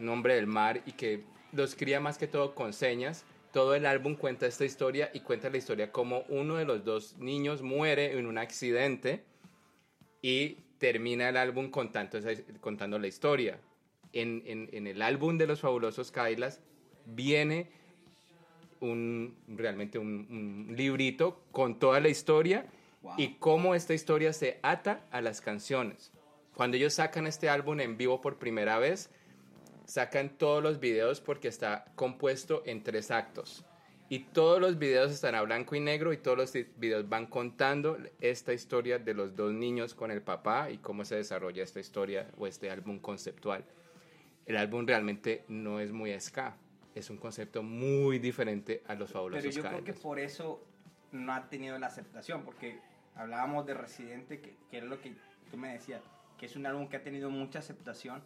[0.01, 1.21] un hombre del mar y que
[1.53, 3.23] los cría más que todo con señas
[3.53, 7.15] todo el álbum cuenta esta historia y cuenta la historia como uno de los dos
[7.19, 9.23] niños muere en un accidente
[10.21, 12.19] y termina el álbum contando,
[12.59, 13.59] contando la historia.
[14.11, 16.59] En, en- en el álbum de los fabulosos Kailas
[17.05, 17.69] viene
[18.79, 20.27] un, realmente un,
[20.69, 22.65] un librito con toda la historia
[23.01, 23.15] Wow.
[23.17, 26.13] y cómo esta historia se ata a las canciones.
[26.55, 29.09] Cuando ellos sacan este álbum en vivo por primera vez,
[29.85, 33.65] sacan todos los videos porque está compuesto en tres actos.
[34.09, 37.97] Y todos los videos están a blanco y negro y todos los videos van contando
[38.19, 42.29] esta historia de los dos niños con el papá y cómo se desarrolla esta historia
[42.37, 43.65] o este álbum conceptual.
[44.45, 46.55] El álbum realmente no es muy ska,
[46.93, 50.63] es un concepto muy diferente a los fabulosos Pero yo creo que por eso
[51.11, 52.79] no ha tenido la aceptación, porque
[53.15, 55.15] hablábamos de Residente, que, que es lo que
[55.49, 56.03] tú me decías,
[56.37, 58.21] que es un álbum que ha tenido mucha aceptación,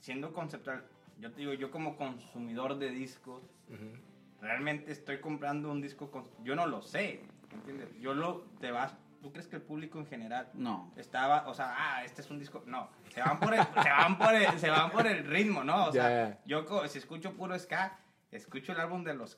[0.00, 0.84] siendo conceptual.
[1.18, 3.92] Yo te digo, yo como consumidor de discos, Ujú.
[4.40, 6.24] realmente estoy comprando un disco con...
[6.42, 7.88] Yo no lo sé, ¿entiendes?
[8.00, 8.42] Yo lo...
[8.60, 8.94] Te vas...
[9.22, 10.90] ¿Tú crees que el público en general No.
[10.96, 14.16] estaba, o sea, ah, este es un disco, no, se van por el, se van
[14.16, 15.88] por el, se van por el ritmo, ¿no?
[15.88, 16.38] O sea, ya.
[16.46, 17.98] yo si escucho puro ska,
[18.30, 19.36] escucho el álbum de los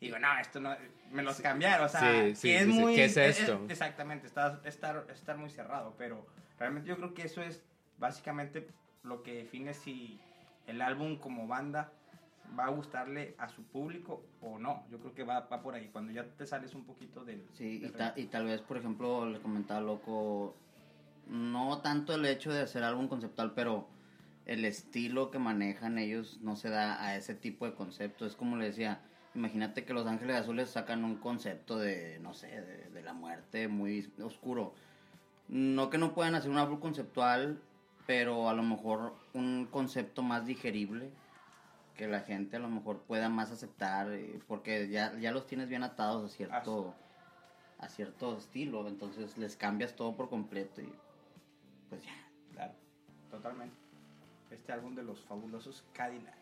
[0.00, 0.74] y digo, no, esto no,
[1.10, 3.64] me los cambiaron, o sea, Sí, sí, que es dice, muy, ¿qué es esto?
[3.68, 6.26] exactamente, está, estar, estar muy cerrado, pero
[6.58, 7.62] realmente yo creo que eso es
[7.98, 8.68] básicamente
[9.04, 10.18] lo que define si
[10.66, 11.92] el álbum como banda
[12.58, 15.88] va a gustarle a su público o no, yo creo que va, va por ahí,
[15.92, 17.44] cuando ya te sales un poquito del...
[17.54, 20.54] Sí, y, ta- y tal vez, por ejemplo, le comentaba loco,
[21.28, 23.88] no tanto el hecho de hacer álbum conceptual, pero
[24.46, 28.26] el estilo que manejan ellos no se da a ese tipo de concepto.
[28.26, 29.00] Es como le decía,
[29.34, 33.68] imagínate que Los Ángeles Azules sacan un concepto de, no sé, de, de la muerte
[33.68, 34.74] muy oscuro.
[35.48, 37.58] No que no puedan hacer un álbum conceptual,
[38.06, 41.10] pero a lo mejor un concepto más digerible
[41.96, 45.68] que la gente a lo mejor pueda más aceptar eh, porque ya, ya los tienes
[45.68, 46.94] bien atados a cierto
[47.78, 50.92] a cierto estilo entonces les cambias todo por completo y
[51.88, 52.72] pues ya Claro,
[53.30, 53.76] totalmente.
[54.50, 56.38] Este álbum de los fabulosos Cadillacs.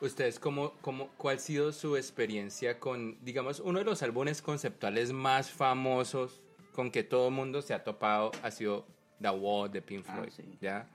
[0.00, 5.12] ¿Ustedes cómo, cómo, cuál ha sido su experiencia con, digamos, uno de los álbumes conceptuales
[5.12, 6.40] más famosos
[6.74, 8.84] con que todo el mundo se ha topado ha sido
[9.22, 10.58] The Wall de Pink Ah, Floyd, sí.
[10.60, 10.86] ¿ya?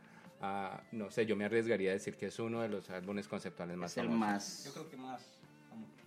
[0.42, 3.76] Ah, no sé, yo me arriesgaría a decir que es uno de los álbumes conceptuales
[3.78, 4.20] más es el famosos.
[4.20, 5.22] más Yo creo que más.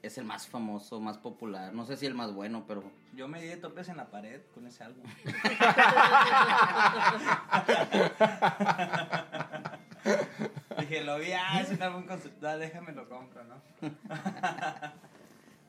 [0.02, 1.72] es el más famoso, más popular.
[1.74, 4.40] No sé si el más bueno, pero Yo me di de topes en la pared
[4.54, 5.02] con ese álbum.
[10.78, 13.56] Dije, lo vi, ah, es un álbum conceptual, déjame lo compro, ¿no?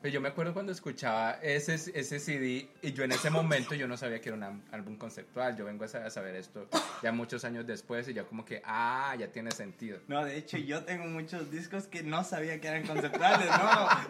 [0.02, 3.86] Pero yo me acuerdo cuando escuchaba ese, ese CD y yo en ese momento yo
[3.86, 5.56] no sabía que era un álbum conceptual.
[5.56, 6.66] Yo vengo a sa- a saber esto
[7.04, 10.00] ya muchos años después y ya como que, ah, ya tiene sentido.
[10.08, 13.54] No, de hecho yo tengo muchos discos que no sabía que eran conceptuales, ¿no?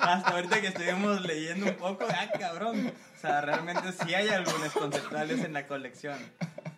[0.00, 2.90] Hasta ahorita que estuvimos leyendo un poco, ah, cabrón.
[3.16, 6.18] O sea, realmente sí hay algunos conceptuales en la colección.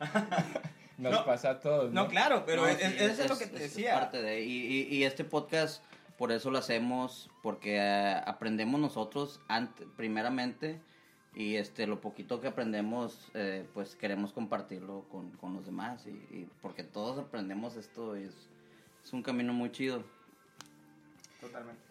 [0.98, 1.24] Nos No.
[1.24, 1.92] pasa a todos.
[1.92, 3.94] No, claro, pero No, es- sí, es- eso es, lo que te es decía.
[3.94, 5.83] parte de, y, y- y este podcast,
[6.18, 10.81] por eso lo hacemos, porque eh, aprendemos nosotros ante- primeramente
[11.35, 16.11] y este lo poquito que aprendemos, eh, pues queremos compartirlo con, con los demás y,
[16.11, 18.35] y porque todos aprendemos esto y es,
[19.05, 20.05] es un camino muy chido.
[21.40, 21.83] Totalmente.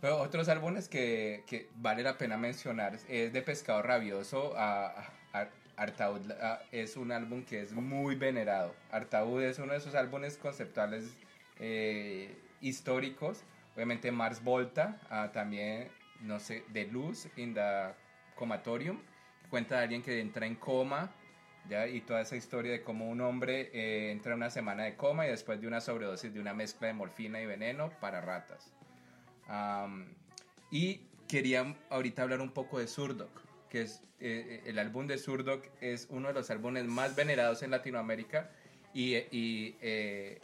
[0.00, 4.56] Pero otros álbumes que, que vale la pena mencionar es de Pescado Rabioso.
[4.56, 8.74] a- a- Artaud a- es un álbum que es muy venerado.
[8.90, 11.04] Artaud es uno de esos álbumes conceptuales
[11.58, 13.42] eh, históricos.
[13.74, 15.88] Obviamente Mars Volta, ah, también,
[16.20, 17.94] no sé, de Luz in the
[18.34, 18.98] Comatorium,
[19.42, 21.10] que cuenta de alguien que entra en coma,
[21.68, 21.86] ¿ya?
[21.86, 25.26] Y toda esa historia de cómo un hombre eh, entra en una semana de coma
[25.26, 28.72] y después de una sobredosis de una mezcla de morfina y veneno para ratas.
[29.48, 30.14] Am,
[30.70, 33.30] y quería ahorita hablar un poco de Surdoc,
[33.68, 37.72] que es eh, el álbum de Surdoc es uno de los álbumes más venerados en
[37.72, 38.50] Latinoamérica
[38.94, 40.40] y, y, eh,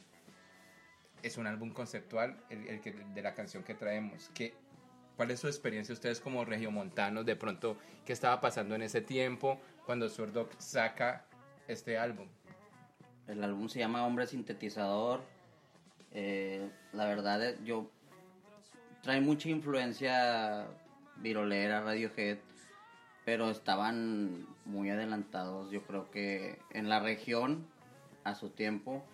[1.23, 4.31] es un álbum conceptual el, que, de la canción que traemos.
[4.35, 4.55] ¿Qué,
[5.17, 9.61] ¿Cuál es su experiencia ustedes como regiomontanos de pronto qué estaba pasando en ese tiempo
[9.85, 11.25] cuando Surdoc saca
[11.67, 12.29] este álbum?
[13.27, 15.23] El álbum se llama Hombre Sintetizador.
[16.13, 17.91] Eh, la verdad, eh, yo
[19.03, 20.67] trae mucha influencia
[21.17, 22.39] virolera, Radiohead,
[23.25, 27.67] pero estaban muy adelantados, yo creo que en la región
[28.25, 29.05] a su tiempo.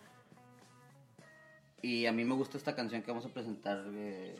[1.85, 4.35] Y a mí me gusta esta canción que vamos a presentar, eh,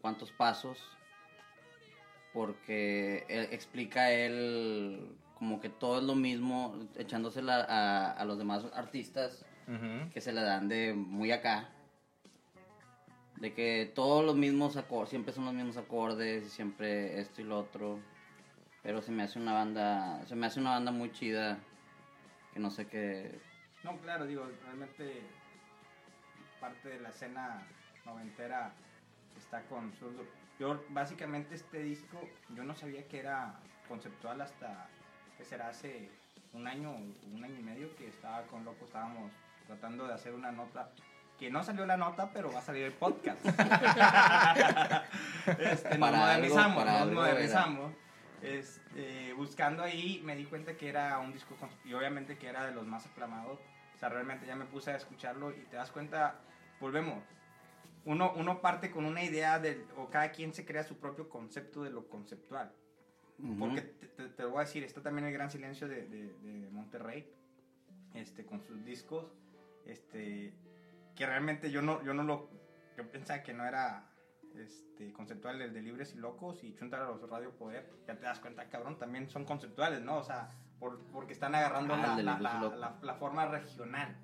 [0.00, 0.96] ¿Cuántos Pasos?
[2.32, 8.64] Porque él- explica él como que todo es lo mismo, echándosela a, a los demás
[8.74, 9.44] artistas
[10.12, 11.68] que se le dan de muy acá.
[13.36, 17.44] De que todos los mismos acordes, siempre son los mismos acordes, y siempre esto y
[17.44, 18.00] lo otro.
[18.82, 21.58] Pero se me hace una banda, se me hace una banda muy chida,
[22.52, 23.38] que no sé qué.
[23.84, 25.22] No, claro, digo, realmente
[26.60, 27.62] parte de la escena
[28.04, 28.72] noventera
[29.36, 30.24] está con Zurdo.
[30.58, 32.20] Yo, básicamente, este disco,
[32.50, 33.54] yo no sabía que era
[33.88, 34.88] conceptual hasta,
[35.38, 36.10] que será hace
[36.52, 36.92] un año,
[37.32, 39.32] un año y medio que estaba con Loco, estábamos
[39.66, 40.90] tratando de hacer una nota,
[41.38, 43.42] que no salió la nota, pero va a salir el podcast.
[45.58, 47.92] este, nos Para algo, modernizamos, nos modernizamos.
[48.42, 52.72] Este, buscando ahí me di cuenta que era un disco y obviamente que era de
[52.72, 53.58] los más aclamados.
[54.00, 56.40] O sea, realmente ya me puse a escucharlo y te das cuenta,
[56.80, 57.22] volvemos.
[58.06, 61.82] Uno, uno parte con una idea de, o cada quien se crea su propio concepto
[61.82, 62.72] de lo conceptual.
[63.38, 63.58] Ujú.
[63.58, 66.32] Porque te, te- te lo voy a decir, está también el gran silencio de, de-
[66.38, 67.30] de Monterrey,
[68.14, 69.26] este, con sus discos,
[69.84, 70.54] este,
[71.14, 72.48] que realmente yo no, yo no lo,
[72.96, 74.06] yo pensaba que no era
[74.56, 78.40] este, conceptual el de Libres y Locos y Chuntara los Radio Poder, ya te das
[78.40, 80.16] cuenta, cabrón, también son conceptuales, ¿no?
[80.16, 84.16] O sea, por- porque están agarrando Ah, la, la- la- la- forma regional.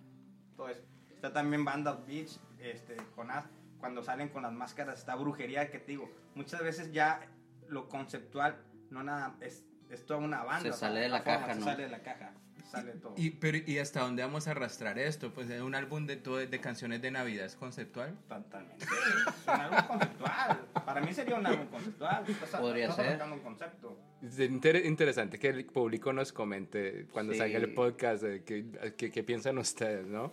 [0.50, 3.44] Entonces, está también Band of Beach, este, Jonás,
[3.78, 7.20] cuando salen con las máscaras, está brujería que te digo, muchas veces ya
[7.68, 8.56] lo conceptual
[8.90, 10.72] no nada es, es toda una banda.
[10.72, 11.66] Se sale de la forma, caja, se ¿no?
[11.66, 12.32] sale de la caja,
[12.70, 13.14] sale todo.
[13.16, 15.32] Y, pero, ¿Y hasta dónde vamos a arrastrar esto?
[15.32, 18.14] Pues es un álbum de, todo, de canciones de Navidad, ¿es conceptual?
[18.28, 18.84] Totalmente.
[18.84, 20.60] Es un álbum conceptual.
[20.84, 22.24] Para mí sería un álbum conceptual.
[22.28, 23.22] Estás, Podría estás ser.
[23.32, 23.98] un concepto.
[24.22, 27.38] Es inter- interesante que el público nos comente cuando Sí.
[27.38, 28.64] salga el podcast eh, qué
[28.96, 30.32] qué- qué piensan ustedes, ¿no?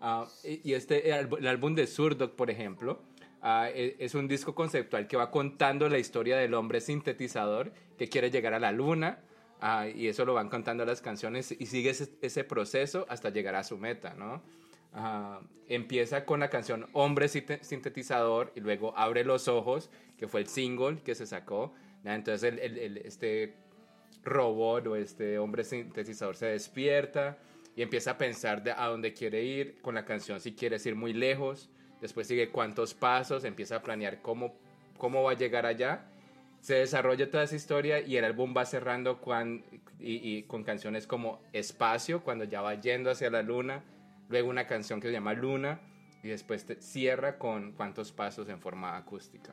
[0.00, 3.02] Ah, y, y este, el, álbum- el álbum de Surdoc, por ejemplo,
[3.44, 8.30] e- es un disco conceptual que va contando la historia del hombre sintetizador que quiere
[8.30, 9.18] llegar a la luna,
[9.64, 13.54] ah, y eso lo van contando las canciones, y sigue ese, ese proceso hasta llegar
[13.54, 14.42] a su meta, ¿no?
[14.92, 20.40] Ah, empieza con la canción Hombre Sinte- Sintetizador y luego Abre los Ojos, que fue
[20.42, 21.72] el single que se sacó.
[22.04, 23.54] Entonces el, el- el- este
[24.22, 27.36] robot o este hombre sintetizador se despierta
[27.76, 30.94] y empieza a pensar de a dónde quiere ir con la canción, si quieres ir
[30.94, 31.68] muy lejos.
[32.00, 34.54] Después sigue cuántos pasos, empieza a planear cómo,
[34.98, 36.06] cómo va a llegar allá.
[36.64, 39.62] Se desarrolla toda esa historia y el álbum va cerrando cuan-
[40.00, 43.84] y, y con canciones como Espacio, cuando ya va yendo hacia la luna.
[44.30, 45.82] Luego una canción que se llama Luna
[46.22, 49.52] y después te- cierra con cuántos pasos en forma acústica.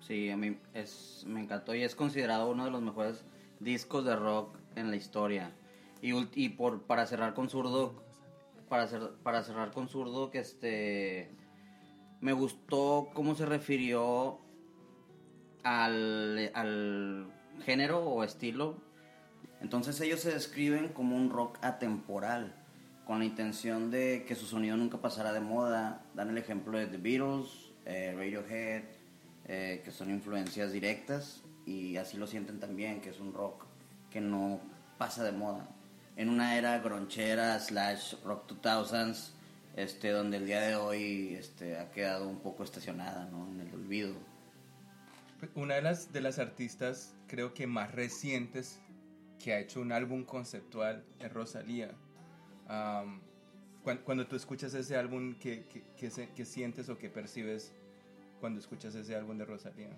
[0.00, 3.26] Sí, a mí es, me encantó y es considerado uno de los mejores
[3.60, 5.52] discos de rock en la historia.
[6.00, 8.02] Y, y por, para cerrar con zurdo,
[8.70, 11.30] para, cer- para cerrar con zurdo, que este,
[12.22, 14.40] me gustó cómo se refirió
[15.66, 17.26] al,
[17.64, 18.76] género o estilo.
[19.60, 22.54] Entonces ellos se describen como un rock atemporal,
[23.04, 26.04] con la intención de que su sonido nunca pasara de moda.
[26.14, 28.84] Dan el ejemplo de The Beatles, eh, Radiohead,
[29.46, 33.64] eh, que son influencias directas y así lo sienten también, que es un rock
[34.10, 34.60] que no
[34.98, 35.68] pasa de moda.
[36.16, 39.30] En una era gronchera slash rock 2000s,
[39.76, 43.48] este, donde el día de hoy este, ha quedado un poco estacionada ¿no?
[43.48, 44.14] en el olvido.
[45.54, 48.80] Una de las, de las artistas, creo que más recientes,
[49.38, 51.94] que ha hecho un álbum conceptual es Rosalía.
[54.04, 57.72] Cuando, tú escuchas ese álbum, ¿qué, qué, qué sientes o qué percibes
[58.40, 59.90] cuando escuchas ese álbum de Rosalía?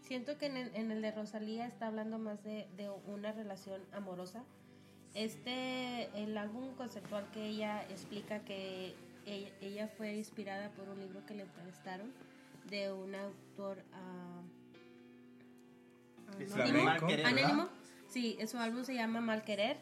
[0.00, 4.44] Siento que en el, de Rosalía está hablando más de, de una relación amorosa.
[5.14, 8.94] Este, el álbum conceptual que ella explica que
[9.26, 12.12] ella fue inspirada por un libro que le prestaron
[12.68, 13.82] de un autor
[16.38, 17.24] ¿verdad?
[17.24, 17.68] anónimo.
[18.08, 19.78] Sí, su álbum se llama Mal Querer,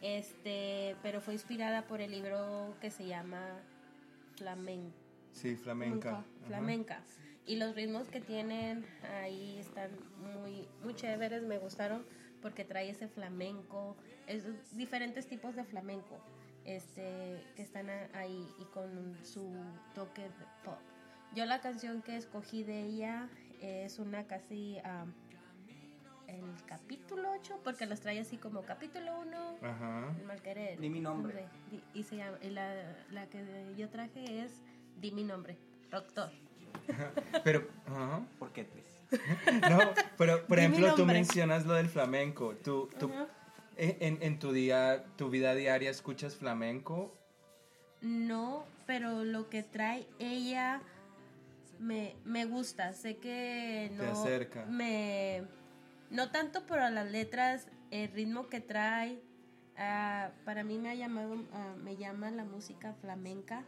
[0.00, 3.60] este, pero fue inspirada por el libro que se llama
[4.36, 4.96] Flamenco.
[5.32, 6.24] Sí, flamenca.
[6.46, 6.46] Flamenca.
[6.46, 7.02] flamenca.
[7.46, 8.86] Y los ritmos que tienen
[9.20, 12.06] ahí están muy, muy chéveres, me gustaron
[12.40, 16.20] porque trae ese flamenco, esos diferentes tipos de flamenco
[16.64, 19.52] este, que están ahí y con su
[19.94, 20.78] toque de pop.
[21.34, 23.28] Yo la canción que escogí de ella
[23.60, 24.78] es una casi
[26.28, 30.14] el capítulo 8, porque los trae así como capítulo 1, Ajá.
[30.18, 30.78] el mal querer.
[30.78, 31.46] Di mi nombre.
[31.92, 32.72] Y, se llama, y la,
[33.10, 33.44] la que
[33.76, 34.62] yo traje es
[35.00, 35.56] Di mi nombre,
[35.90, 36.30] Doctor.
[37.44, 38.22] Pero, ajá.
[38.38, 39.00] ¿Por qué tres?
[39.70, 39.78] No,
[40.18, 42.54] pero por Di ejemplo, tú mencionas lo del flamenco.
[42.64, 43.26] ¿Tú, tú, Ajá.
[43.76, 47.16] en, en tu, día, tu vida diaria escuchas flamenco?
[48.00, 50.82] No, pero lo que trae ella
[51.84, 52.92] me, me gusta.
[52.92, 54.02] Sé que no.
[54.04, 54.64] Te acerca.
[54.66, 55.44] Me,
[56.10, 59.20] no tanto por las letras, el ritmo que trae.
[59.76, 63.64] ah, para mí me ha llamado, ah, me llama la música flamenca.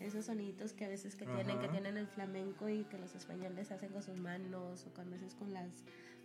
[0.00, 3.70] Esos soniditos que a veces que tienen, que tienen el flamenco y que los españoles
[3.70, 5.70] hacen con sus manos o cuando haces con las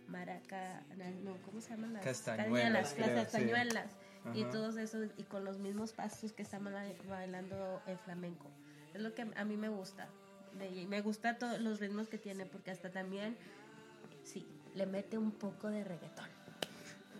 [0.08, 0.82] maracas,
[1.22, 1.92] no, ¿cómo se llaman?
[1.94, 3.22] Las Castañuelas, creo, las sí.
[3.22, 3.96] castañuelas
[4.34, 4.50] y Ajá.
[4.50, 8.50] todos esos y con los mismos pasos que están baila- bailando el flamenco.
[8.92, 10.08] Es lo que a mí me gusta
[10.58, 10.82] de ella.
[10.82, 13.36] Y me gusta todos los ritmos que tiene porque hasta también,
[14.24, 16.26] sí, le mete un poco de reggaetón.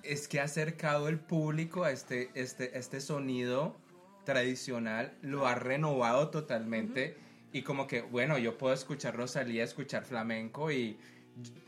[0.03, 3.77] Es que ha acercado el público a este, este, este sonido
[4.25, 7.17] tradicional, lo ha renovado totalmente.
[7.53, 10.99] Y como que, bueno, yo puedo escuchar Rosalía, escuchar flamenco y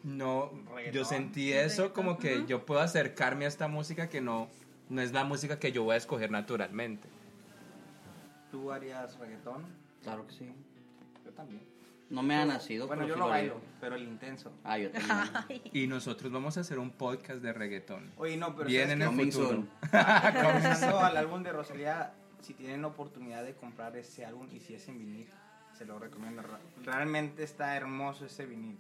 [0.05, 0.53] no,
[0.93, 4.49] yo sentí eso como que yo puedo acercarme a esta música que no,
[4.89, 7.09] no es la música que yo voy a escoger naturalmente.
[8.51, 9.65] ¿Tú harías reggaetón?
[10.03, 10.53] Claro que sí.
[11.33, 11.63] Yo también.
[12.11, 12.87] No me ha nacido.
[12.87, 14.53] Bueno, yo lo bailo, pero el intenso.
[14.65, 15.63] Ah, yo también.
[15.73, 18.13] Y nosotros vamos a hacer un podcast de reggaetón.
[18.19, 19.65] Oye, no, pero Bien en ¿sabes el futuro.
[19.91, 19.99] qué?
[20.43, 22.13] Regresando al álbum de Rosalía,
[22.43, 25.27] si tienen oportunidad de comprar ese álbum y si es en vinil,
[25.73, 26.43] se lo recomiendo.
[26.85, 28.77] Realmente está hermoso ese vinil.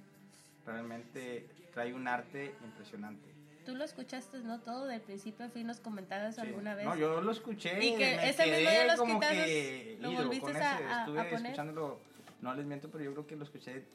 [0.66, 3.32] Realmente trae un arte impresionante.
[3.64, 4.60] Tú lo escuchaste, ¿no?
[4.60, 6.40] Todo del principio a fin nos comentabas Sí.
[6.40, 6.84] alguna vez.
[6.84, 7.82] No, yo lo escuché.
[7.82, 10.84] Y que me ese mismo de los como quitados, que lo volviste con a- ese.
[10.84, 11.42] a- a Estuve poner.
[11.46, 12.00] escuchándolo,
[12.42, 13.86] no les miento, pero yo creo que lo escuché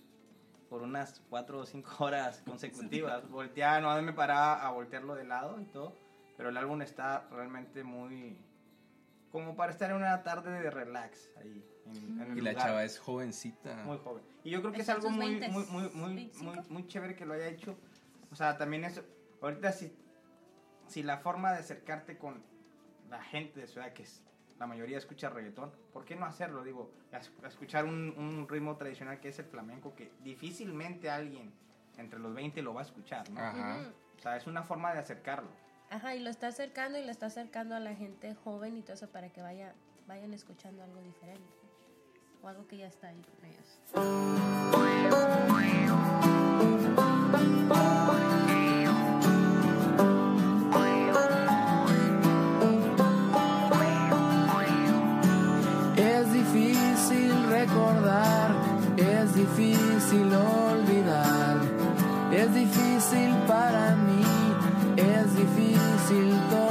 [0.70, 3.30] por unas cuatro o cinco horas consecutivas.
[3.30, 5.96] Volteaba, no me paraba a voltearlo de lado y todo.
[6.36, 8.38] Pero el álbum está realmente muy.
[9.32, 11.64] como para estar en una tarde de relax ahí.
[11.86, 12.68] En, en el Y la lugar.
[12.68, 13.76] chava es jovencita.
[13.86, 14.24] Muy joven.
[14.44, 16.44] Y yo creo que es en algo muy, 20s, muy, muy, muy, 25.
[16.44, 17.78] muy, muy chévere que lo haya hecho.
[18.32, 19.02] O sea, también es.
[19.42, 19.96] Ahorita, si,
[20.88, 22.44] si la forma de acercarte con
[23.10, 24.24] la gente de ciudad, que es
[24.60, 26.64] la mayoría escucha reggaetón, ¿por qué no hacerlo?
[26.64, 31.54] Digo, a, escuchar un, un ritmo tradicional que es el flamenco, que difícilmente alguien
[31.98, 33.40] entre los 20 lo va a escuchar, ¿no?
[33.40, 33.80] Ajá.
[34.18, 35.50] O sea, es una forma de acercarlo.
[35.90, 38.94] Ajá, y lo está acercando y lo está acercando a la gente joven y todo
[38.94, 39.74] eso para que vaya,
[40.08, 41.54] vayan escuchando algo diferente.
[42.42, 43.80] O algo que ya está ahí con ellos.
[62.48, 64.24] Es difícil para mí,
[64.96, 66.67] es difícil todo.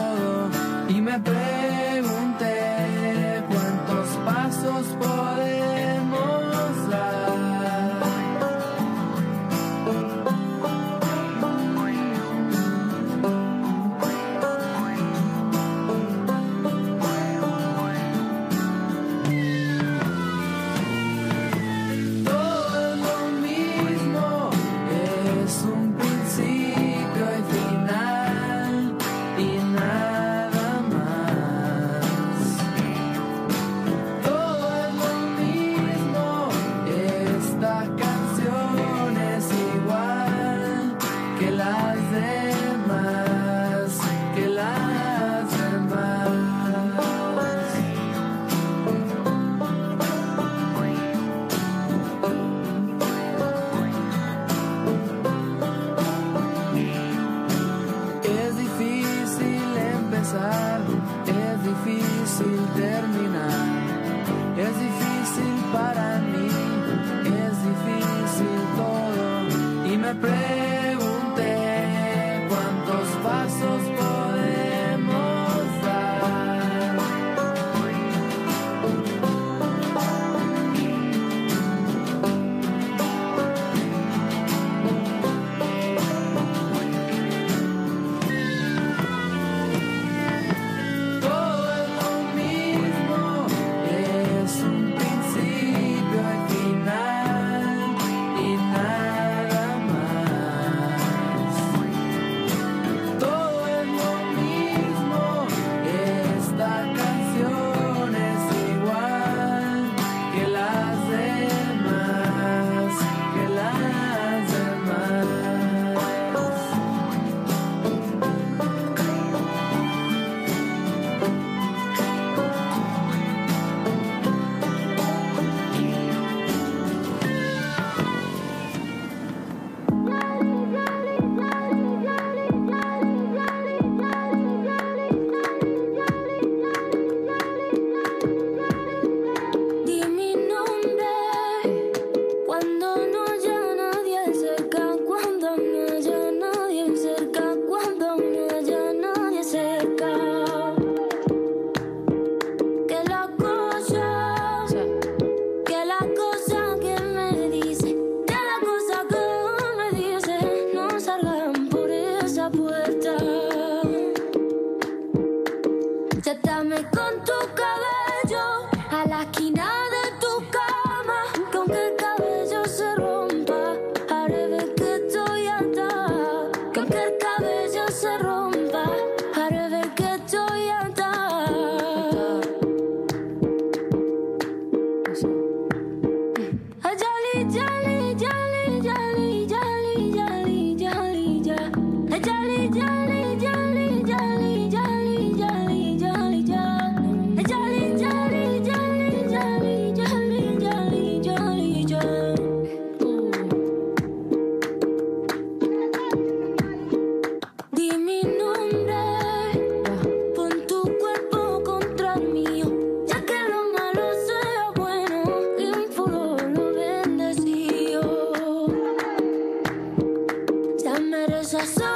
[221.52, 221.95] Merece sobre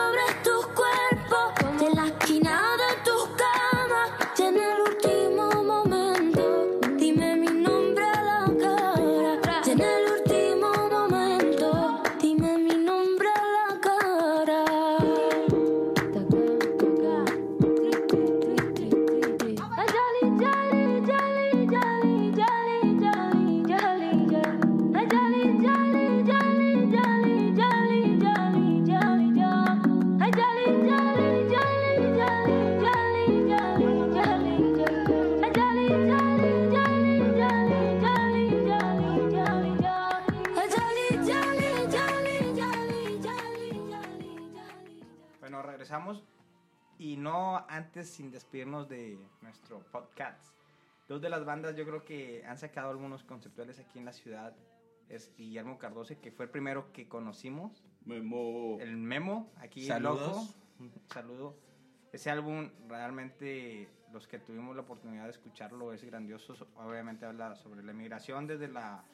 [51.09, 54.55] Dos de las bandas yo creo que han sacado algunos conceptuales aquí en la ciudad
[55.09, 57.83] es Guillermo Cardoso, que fue el primero que conocimos.
[58.05, 58.79] Memo.
[58.81, 60.21] El Memo, aquí Saludos.
[60.21, 60.55] loco.
[60.81, 61.57] Un saludo.
[62.13, 66.55] Ese álbum realmente los que tuvimos la oportunidad de escucharlo es grandioso.
[66.55, 69.05] So- Obviamente habla sobre la migración desde la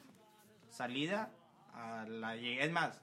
[0.69, 1.31] salida
[1.73, 2.65] a la llegada.
[2.65, 3.01] Es más,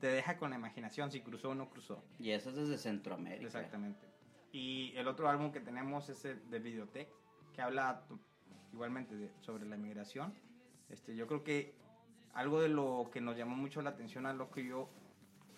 [0.00, 2.02] te deja con la imaginación si cruzó o no cruzó.
[2.18, 3.44] Y eso es desde Centroamérica.
[3.46, 4.06] Exactamente.
[4.54, 7.08] Y el otro álbum que tenemos es el de Videotech,
[7.52, 8.04] que habla
[8.72, 10.32] igualmente de- sobre la migración.
[10.88, 11.74] Este, yo creo que
[12.34, 14.88] algo de lo que nos llamó mucho la atención a lo que yo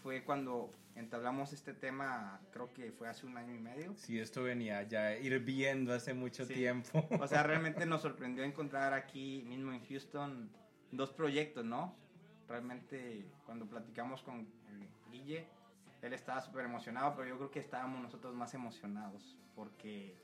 [0.02, 3.94] fue cuando entablamos este tema, creo que fue hace un año y medio.
[3.96, 6.54] Sí, esto venía ya hirviendo hace mucho Sí.
[6.54, 7.06] tiempo.
[7.20, 7.42] O sea,
[7.82, 10.50] realmente nos sorprendió encontrar aquí mismo en Houston
[10.90, 11.94] dos proyectos, ¿no?
[12.48, 14.46] Realmente cuando platicamos con
[15.10, 15.46] Guille,
[16.02, 20.16] él estaba súper emocionado, pero yo creo que estábamos nosotros más emocionados porque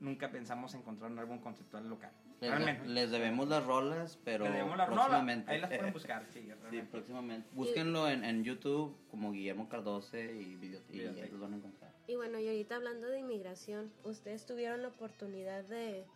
[0.00, 2.12] nunca pensamos encontrar un álbum conceptual local.
[2.40, 2.88] Les, Realmente.
[2.88, 5.02] les debemos las rolas, pero Le debemos la rola.
[5.02, 5.50] próximamente.
[5.52, 6.90] Ahí las pueden buscar, sí, Sí, realmente.
[6.90, 7.48] próximamente.
[7.52, 11.92] Búsquenlo en, en YouTube como Guillermo Cardoce y, video, y ahí los van a encontrar.
[12.06, 16.06] Y bueno, y ahorita hablando de inmigración, ¿ustedes tuvieron la oportunidad de,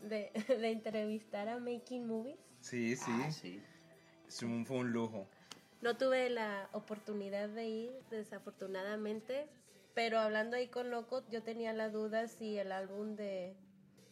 [0.00, 0.30] de,
[0.60, 2.36] de entrevistar a Making Movies?
[2.60, 3.10] Sí, sí.
[3.24, 3.62] Ah, sí.
[4.66, 5.26] Fue un lujo.
[5.86, 9.46] No tuve la oportunidad de ir, desafortunadamente,
[9.94, 13.54] pero hablando ahí con Loco, yo tenía la duda si el álbum de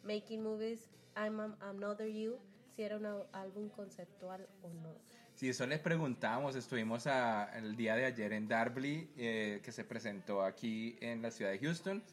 [0.05, 4.95] Making Movies, I'm Another You, si era un álbum conceptual o no.
[5.35, 6.55] Sí, eso les preguntamos.
[6.55, 11.51] Estuvimos el día de ayer en Darby, eh, que se presentó aquí en la ciudad
[11.51, 12.05] de Houston.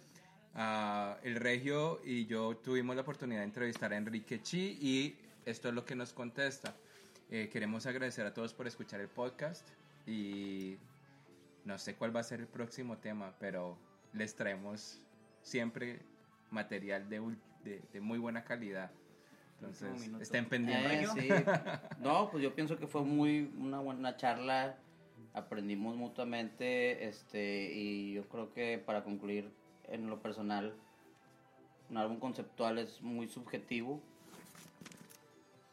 [0.55, 5.69] Ah, el Regio y yo tuvimos la oportunidad de entrevistar a Enrique Chi y esto
[5.69, 6.73] es lo que nos contesta.
[7.31, 9.67] Eh, queremos agradecer a todos por escuchar el podcast
[10.05, 10.77] y
[11.63, 13.77] no sé cuál va a ser el próximo tema, pero
[14.13, 15.01] les traemos
[15.41, 16.01] siempre
[16.49, 18.91] material de, ul- de, de muy buena calidad.
[19.61, 21.15] Entonces, estén pendientes.
[21.15, 21.29] Eh, sí.
[21.99, 24.75] No, pues yo pienso que fue muy una buena charla.
[25.33, 29.49] Aprendimos mutuamente, este, y yo creo que para concluir
[29.87, 30.75] en lo personal,
[31.89, 34.01] un álbum conceptual es muy subjetivo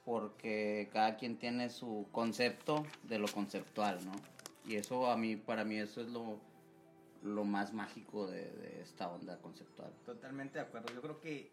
[0.09, 4.13] porque cada quien tiene su concepto de lo conceptual, ¿no?
[4.65, 6.39] Y eso a mí, para mí, eso es lo,
[7.23, 9.93] lo más mágico de, de esta onda conceptual.
[10.07, 10.95] Totalmente de acuerdo.
[10.95, 11.53] Yo creo que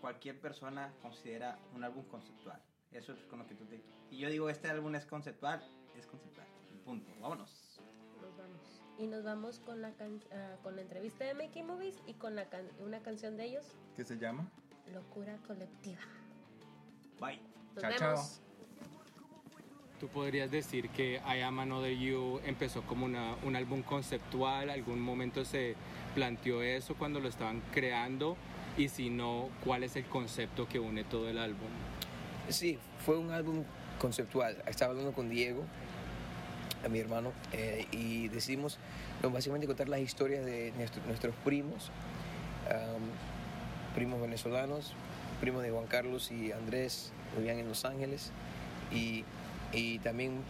[0.00, 2.60] cualquier persona considera un álbum conceptual.
[2.90, 3.80] Eso es con lo que tú te...
[4.10, 5.62] Y yo digo, este álbum es conceptual,
[5.96, 6.48] es conceptual.
[6.84, 7.08] Punto.
[7.20, 7.80] Vámonos.
[8.20, 8.82] Nos vamos.
[8.98, 12.34] Y nos vamos con la, can- ah, con la entrevista de Making Movies y con
[12.34, 14.50] la can- una canción de ellos, ¿Qué se llama?
[14.92, 16.00] Locura Colectiva.
[17.20, 17.40] Bye.
[17.74, 18.40] Nos Chao, vemos.
[19.98, 24.70] ¿Tú podrías decir que I Am Another You empezó como una- un álbum conceptual?
[24.70, 25.74] ¿Algún momento se
[26.14, 28.36] planteó eso cuando lo estaban creando?
[28.78, 31.68] Y si no, ¿cuál es el concepto que une todo el álbum?
[32.48, 33.64] Sí, fue un álbum
[33.98, 34.62] conceptual.
[34.66, 35.64] Estaba hablando con Diego,
[36.82, 38.78] a mi hermano, eh, y decidimos
[39.22, 41.90] no, básicamente contar las historias de nuestro- nuestros primos,
[43.94, 44.94] primos venezolanos,
[45.40, 48.30] primos de Juan Carlos y Andrés, vivían en Los Ángeles,
[48.92, 49.24] y,
[49.72, 50.42] y también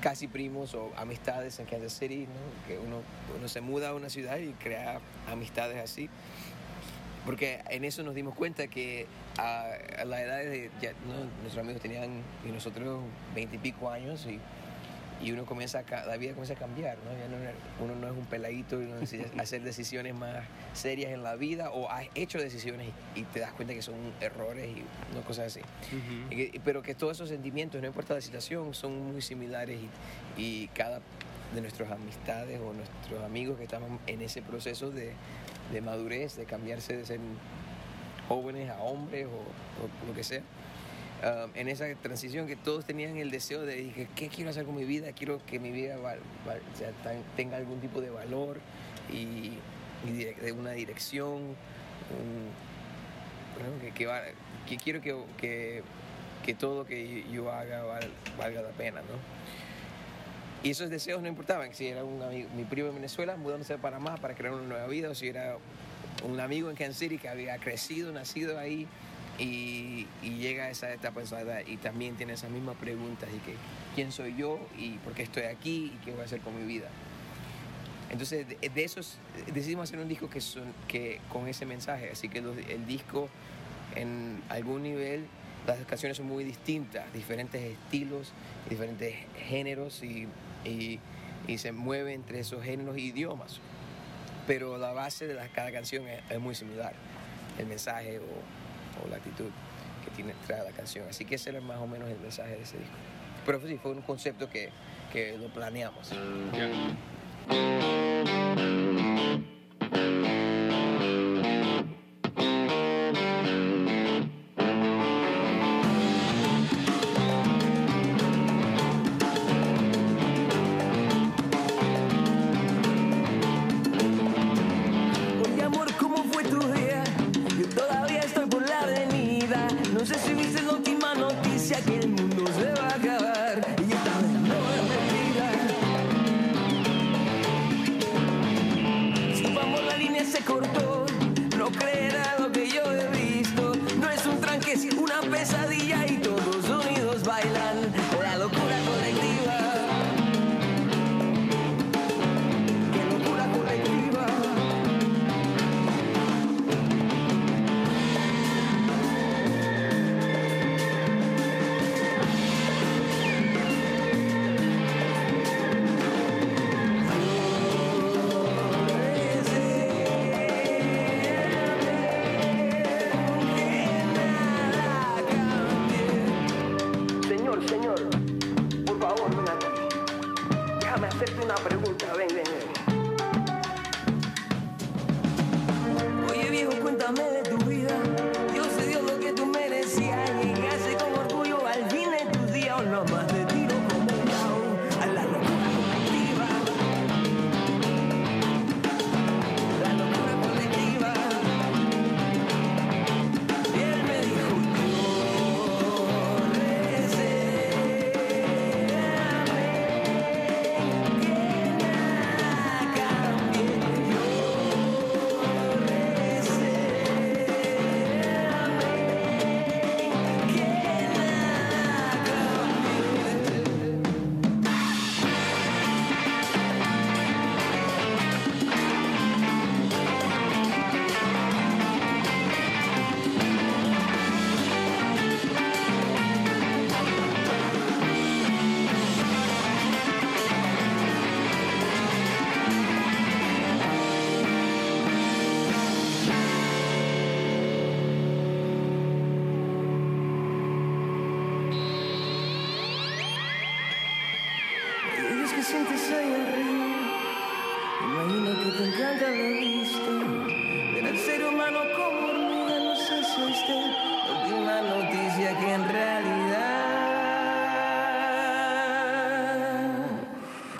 [0.00, 2.68] casi primos o amistades en Kansas City, ¿no?
[2.68, 3.02] que uno,
[3.36, 6.08] uno se muda a una ciudad y crea amistades así.
[7.24, 9.64] Porque en eso nos dimos cuenta que a,
[9.98, 10.70] a la edad de,
[11.42, 13.02] nuestros amigos tenían y nosotros
[13.34, 14.38] veintipico años y,
[15.22, 17.10] y uno comienza a, la vida comienza a cambiar, ¿no?
[17.18, 20.44] Ya no era- uno no es un peladito y uno necesita hacer decisiones más
[20.74, 23.94] serias en la vida o has hecho decisiones y, y te das cuenta que son
[24.20, 24.82] errores y
[25.14, 25.60] no cosas así.
[26.30, 29.78] Y pero que todos esos sentimientos, no importa la situación, son muy similares
[30.36, 31.00] y, y cada
[31.54, 35.12] de nuestras amistades o nuestros amigos que estamos en ese proceso de,
[35.72, 37.20] de madurez, de cambiarse de ser
[38.28, 40.42] jóvenes a hombres o, o lo que sea.
[41.54, 44.84] En esa transición que todos tenían el deseo de dije, ¿qué quiero hacer con mi
[44.84, 45.12] vida?
[45.12, 45.96] Quiero que mi vida
[47.36, 48.58] tenga algún tipo de valor
[49.10, 49.52] y,
[50.06, 51.56] de una dirección.
[54.68, 55.82] que, quiero que,
[56.44, 59.36] que, todo lo que yo haga val- valga la pena, ¿no?
[60.62, 63.78] Y esos deseos no importaban, si era un amigo, mi primo en Venezuela mudándose a
[63.78, 65.56] Panamá para crear una nueva vida, o si era
[66.24, 68.86] un amigo en Kansas City que había crecido, nacido ahí
[69.38, 73.38] y, llega a esa etapa de su edad y también tiene esas mismas preguntas y
[73.38, 73.54] que
[73.94, 76.66] quién soy yo y por qué estoy aquí y qué voy a hacer con mi
[76.66, 76.88] vida.
[78.10, 79.18] Entonces de, de esos
[79.52, 83.28] decidimos hacer un disco que, son, que con ese mensaje, así que el disco
[83.96, 85.26] en algún nivel
[85.66, 88.32] las canciones son muy distintas, diferentes estilos,
[88.70, 89.14] diferentes
[89.48, 90.28] géneros y,
[90.64, 91.00] y-
[91.58, 93.60] se mueve entre esos géneros e idiomas.
[94.46, 96.92] Pero la base de cada canción es, es muy similar,
[97.58, 98.22] el mensaje o,
[99.04, 99.46] o la actitud
[100.04, 101.06] que tiene trae la canción.
[101.08, 102.94] Así que ese era más o menos el mensaje de ese disco.
[103.44, 104.70] Pero sí, fue un concepto que,
[105.12, 106.12] que lo planeamos.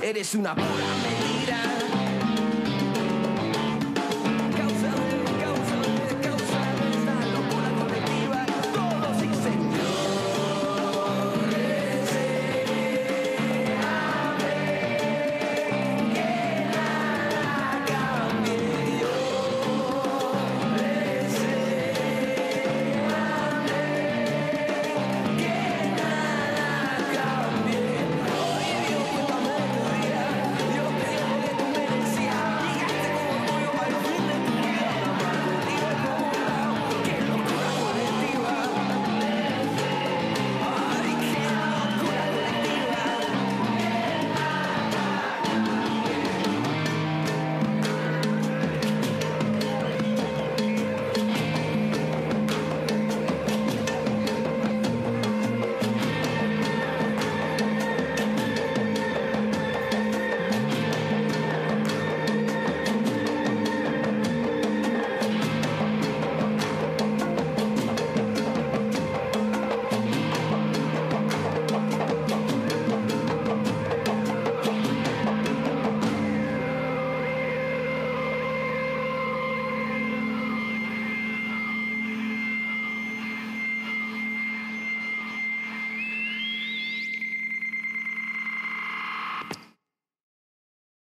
[0.09, 1.16] Eres una pura